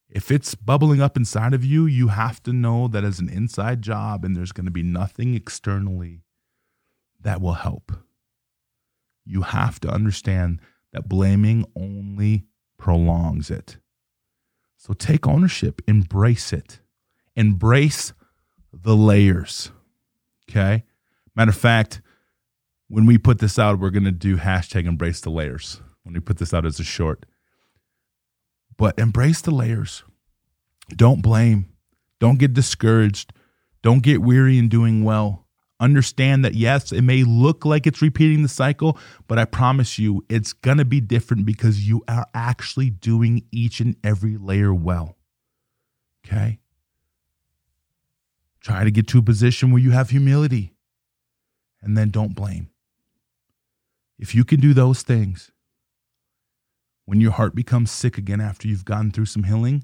If 0.09 0.31
it's 0.31 0.55
bubbling 0.55 1.01
up 1.01 1.17
inside 1.17 1.53
of 1.53 1.65
you, 1.65 1.85
you 1.85 2.09
have 2.09 2.41
to 2.43 2.53
know 2.53 2.87
that 2.87 3.03
as 3.03 3.19
an 3.19 3.29
inside 3.29 3.81
job 3.81 4.23
and 4.23 4.35
there's 4.35 4.51
going 4.51 4.65
to 4.65 4.71
be 4.71 4.83
nothing 4.83 5.33
externally 5.33 6.21
that 7.19 7.41
will 7.41 7.53
help. 7.53 7.91
You 9.25 9.41
have 9.41 9.79
to 9.81 9.89
understand 9.89 10.59
that 10.91 11.09
blaming 11.09 11.65
only 11.75 12.45
prolongs 12.77 13.49
it. 13.49 13.77
So 14.77 14.93
take 14.93 15.25
ownership, 15.25 15.81
embrace 15.87 16.53
it, 16.53 16.79
embrace 17.35 18.13
the 18.71 18.95
layers. 18.95 19.71
Okay. 20.49 20.83
Matter 21.35 21.49
of 21.49 21.57
fact, 21.57 22.01
when 22.87 23.05
we 23.05 23.17
put 23.17 23.39
this 23.39 23.57
out, 23.57 23.79
we're 23.79 23.89
going 23.89 24.03
to 24.03 24.11
do 24.11 24.37
hashtag 24.37 24.85
embrace 24.85 25.19
the 25.21 25.31
layers 25.31 25.81
when 26.03 26.13
we 26.13 26.19
put 26.19 26.37
this 26.37 26.53
out 26.53 26.65
as 26.65 26.79
a 26.79 26.83
short. 26.83 27.25
But 28.77 28.97
embrace 28.99 29.41
the 29.41 29.51
layers. 29.51 30.03
Don't 30.89 31.21
blame. 31.21 31.69
Don't 32.19 32.39
get 32.39 32.53
discouraged. 32.53 33.33
Don't 33.81 34.03
get 34.03 34.21
weary 34.21 34.57
in 34.57 34.69
doing 34.69 35.03
well. 35.03 35.47
Understand 35.79 36.45
that, 36.45 36.53
yes, 36.53 36.91
it 36.91 37.01
may 37.01 37.23
look 37.23 37.65
like 37.65 37.85
it's 37.85 38.01
repeating 38.01 38.41
the 38.41 38.47
cycle, 38.47 38.97
but 39.27 39.37
I 39.37 39.45
promise 39.45 39.99
you 39.99 40.23
it's 40.29 40.53
going 40.53 40.77
to 40.77 40.85
be 40.85 41.01
different 41.01 41.45
because 41.45 41.87
you 41.87 42.03
are 42.07 42.25
actually 42.33 42.89
doing 42.89 43.43
each 43.51 43.79
and 43.79 43.95
every 44.03 44.37
layer 44.37 44.73
well. 44.73 45.17
Okay? 46.25 46.59
Try 48.61 48.85
to 48.85 48.91
get 48.91 49.07
to 49.09 49.19
a 49.19 49.23
position 49.23 49.71
where 49.71 49.81
you 49.81 49.91
have 49.91 50.11
humility 50.11 50.72
and 51.83 51.97
then 51.97 52.09
don't 52.09 52.33
blame. 52.33 52.69
If 54.17 54.33
you 54.33 54.43
can 54.43 54.59
do 54.59 54.73
those 54.73 55.01
things, 55.03 55.51
when 57.05 57.19
your 57.19 57.31
heart 57.31 57.53
becomes 57.53 57.91
sick 57.91 58.17
again 58.17 58.39
after 58.39 58.67
you've 58.67 58.85
gone 58.85 59.11
through 59.11 59.25
some 59.25 59.43
healing, 59.43 59.83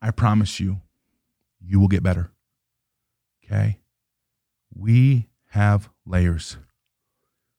I 0.00 0.10
promise 0.10 0.58
you, 0.58 0.80
you 1.60 1.78
will 1.78 1.88
get 1.88 2.02
better. 2.02 2.30
Okay? 3.44 3.78
We 4.74 5.28
have 5.50 5.90
layers. 6.06 6.56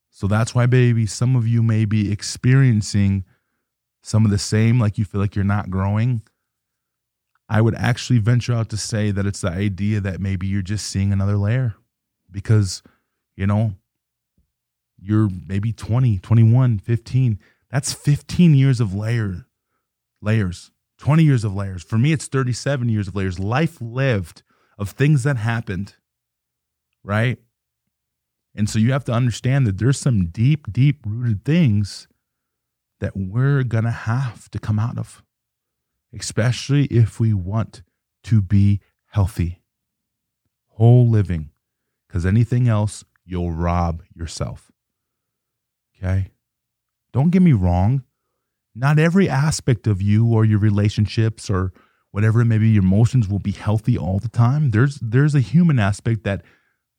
So 0.10 0.28
that's 0.28 0.56
why, 0.56 0.66
baby, 0.66 1.06
some 1.06 1.36
of 1.36 1.48
you 1.48 1.62
may 1.62 1.86
be 1.86 2.12
experiencing 2.12 3.24
some 4.02 4.26
of 4.26 4.32
the 4.32 4.38
same, 4.38 4.80
like 4.80 4.98
you 4.98 5.06
feel 5.06 5.22
like 5.22 5.36
you're 5.36 5.46
not 5.46 5.70
growing. 5.70 6.24
I 7.48 7.62
would 7.62 7.76
actually 7.76 8.20
venture 8.20 8.54
out 8.54 8.70
to 8.70 8.78
say 8.78 9.12
that 9.12 9.26
it's 9.26 9.42
the 9.42 9.50
idea 9.50 10.00
that 10.02 10.20
maybe 10.20 10.48
you're 10.48 10.62
just 10.62 10.88
seeing 10.88 11.12
another 11.12 11.38
layer 11.38 11.76
because, 12.32 12.82
you 13.40 13.48
know, 13.48 13.74
you're 15.00 15.30
maybe 15.48 15.72
20, 15.72 16.20
21, 16.20 16.80
15. 16.80 17.40
That's 17.72 17.94
15 17.94 18.54
years 18.54 18.80
of 18.80 18.94
layer 18.94 19.46
layers, 20.22 20.72
20 20.98 21.24
years 21.24 21.44
of 21.44 21.56
layers. 21.56 21.84
For 21.84 21.98
me, 21.98 22.12
it's 22.12 22.28
37 22.28 22.90
years 22.90 23.08
of 23.08 23.16
layers. 23.16 23.40
Life 23.40 23.78
lived 23.80 24.44
of 24.78 24.90
things 24.90 25.24
that 25.24 25.38
happened, 25.38 25.96
right? 27.04 27.38
And 28.54 28.70
so 28.70 28.78
you 28.80 28.92
have 28.92 29.06
to 29.06 29.14
understand 29.14 29.66
that 29.68 29.78
there's 29.78 30.00
some 30.00 30.28
deep, 30.28 30.72
deep 30.72 31.06
rooted 31.06 31.46
things 31.46 32.08
that 33.00 33.14
we're 33.16 33.64
going 33.64 33.86
to 33.86 33.92
have 33.92 34.52
to 34.52 34.60
come 34.60 34.80
out 34.80 34.98
of 34.98 35.24
especially 36.14 36.86
if 36.86 37.20
we 37.20 37.34
want 37.34 37.82
to 38.24 38.42
be 38.42 38.80
healthy, 39.08 39.62
whole 40.68 41.08
living, 41.08 41.50
because 42.08 42.26
anything 42.26 42.68
else, 42.68 43.04
you'll 43.30 43.52
rob 43.52 44.02
yourself. 44.14 44.72
Okay? 45.96 46.32
Don't 47.14 47.30
get 47.30 47.42
me 47.42 47.54
wrong. 47.54 48.04
Not 48.76 49.00
every 49.00 49.30
aspect 49.30 49.88
of 49.88 50.02
you 50.02 50.28
or 50.34 50.46
your 50.46 50.60
relationships 50.60 51.50
or 51.50 51.74
whatever 52.12 52.42
it 52.42 52.46
may 52.46 52.58
be, 52.58 52.70
your 52.70 52.84
emotions 52.84 53.28
will 53.28 53.40
be 53.40 53.52
healthy 53.52 53.98
all 53.98 54.20
the 54.20 54.30
time. 54.30 54.72
There's 54.72 55.00
there's 55.02 55.36
a 55.36 55.42
human 55.42 55.80
aspect 55.80 56.24
that 56.24 56.44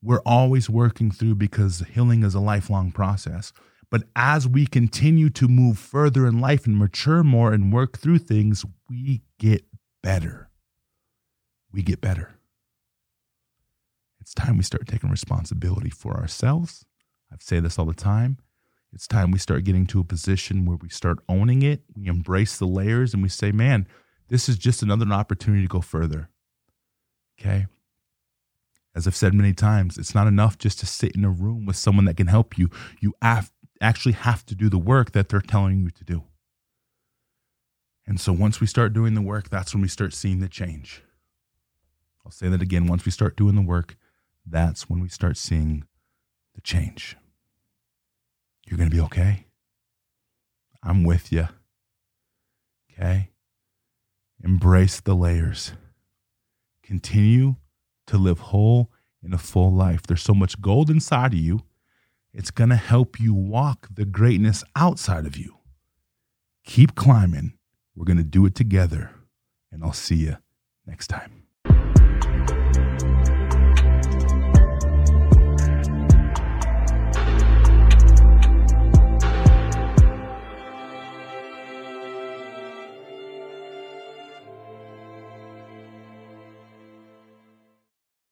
we're 0.03 0.23
always 0.25 0.71
working 0.71 1.11
through 1.11 1.37
because 1.37 1.85
healing 1.93 2.23
is 2.23 2.35
a 2.35 2.41
lifelong 2.41 2.93
process. 2.93 3.53
But 3.91 4.05
as 4.15 4.47
we 4.47 4.67
continue 4.67 5.31
to 5.31 5.49
move 5.49 5.79
further 5.79 6.27
in 6.27 6.39
life 6.39 6.65
and 6.67 6.79
mature 6.79 7.25
more 7.25 7.53
and 7.53 7.73
work 7.73 7.99
through 7.99 8.19
things, 8.19 8.65
we 8.89 9.23
get 9.39 9.65
better. 10.03 10.49
We 11.73 11.83
get 11.83 12.01
better. 12.01 12.40
It's 14.31 14.47
time 14.47 14.59
we 14.59 14.63
start 14.63 14.87
taking 14.87 15.11
responsibility 15.11 15.91
for 15.91 16.17
ourselves. 16.17 16.85
I 17.33 17.37
say 17.41 17.59
this 17.59 17.81
all 17.81 17.87
the 17.87 17.95
time. 17.95 18.39
It's 18.93 19.09
time 19.09 19.33
we 19.33 19.41
start 19.41 19.65
getting 19.65 19.87
to 19.87 19.99
a 19.99 20.05
position 20.05 20.65
where 20.65 20.77
we 20.81 20.89
start 20.89 21.19
owning 21.29 21.63
it. 21.63 21.83
We 21.97 22.07
embrace 22.07 22.57
the 22.57 22.69
layers 22.69 23.13
and 23.13 23.25
we 23.25 23.29
say, 23.29 23.51
man, 23.51 23.89
this 24.29 24.49
is 24.49 24.57
just 24.57 24.85
another 24.85 25.05
opportunity 25.11 25.63
to 25.63 25.69
go 25.69 25.81
further. 25.81 26.29
Okay. 27.41 27.67
As 28.95 29.09
I've 29.09 29.17
said 29.17 29.35
many 29.35 29.53
times, 29.53 29.99
it's 29.99 30.15
not 30.15 30.29
enough 30.29 30.59
just 30.59 30.79
to 30.79 30.87
sit 30.87 31.17
in 31.17 31.25
a 31.25 31.31
room 31.31 31.67
with 31.67 31.75
someone 31.75 32.05
that 32.05 32.17
can 32.17 32.29
help 32.29 32.57
you. 32.57 32.71
You 33.01 33.15
have, 33.21 33.51
actually 33.81 34.13
have 34.13 34.47
to 34.47 34.55
do 34.55 34.69
the 34.69 34.79
work 34.79 35.11
that 35.11 35.29
they're 35.29 35.41
telling 35.41 35.81
you 35.81 35.91
to 35.91 36.05
do. 36.05 36.23
And 38.07 38.21
so 38.21 38.33
once 38.33 38.61
we 38.61 38.69
start 38.69 38.93
doing 38.93 39.15
the 39.15 39.23
work, 39.23 39.51
that's 39.51 39.75
when 39.75 39.83
we 39.83 39.89
start 39.89 40.15
seeing 40.15 40.39
the 40.39 40.49
change. 40.49 41.03
I'll 42.25 42.31
say 42.31 42.49
that 42.49 42.63
again. 42.63 42.87
Once 42.87 43.05
we 43.05 43.11
start 43.11 43.37
doing 43.37 43.57
the 43.57 43.61
work, 43.61 43.97
that's 44.51 44.89
when 44.89 45.01
we 45.01 45.09
start 45.09 45.37
seeing 45.37 45.85
the 46.55 46.61
change. 46.61 47.17
You're 48.67 48.79
going 48.79 48.91
to 48.91 48.97
be 48.97 49.03
okay. 49.03 49.47
I'm 50.83 51.05
with 51.05 51.33
you. 51.33 51.49
Okay? 52.93 53.31
Embrace 54.43 55.01
the 55.01 55.15
layers. 55.15 55.73
continue 56.83 57.55
to 58.07 58.19
live 58.19 58.41
whole 58.41 58.91
in 59.23 59.33
a 59.33 59.39
full 59.39 59.73
life. 59.73 60.03
There's 60.03 60.23
so 60.23 60.35
much 60.35 60.61
gold 60.61 60.91
inside 60.91 61.33
of 61.33 61.39
you. 61.39 61.61
It's 62.33 62.51
going 62.51 62.71
to 62.71 62.77
help 62.77 63.21
you 63.21 63.33
walk 63.33 63.87
the 63.93 64.05
greatness 64.05 64.65
outside 64.75 65.25
of 65.25 65.37
you. 65.37 65.59
Keep 66.65 66.97
climbing. 66.97 67.55
We're 67.95 68.07
going 68.07 68.17
to 68.17 68.25
do 68.25 68.45
it 68.47 68.55
together. 68.57 69.13
And 69.71 69.85
I'll 69.85 69.93
see 69.93 70.17
you 70.17 70.39
next 70.85 71.07
time. 71.07 71.45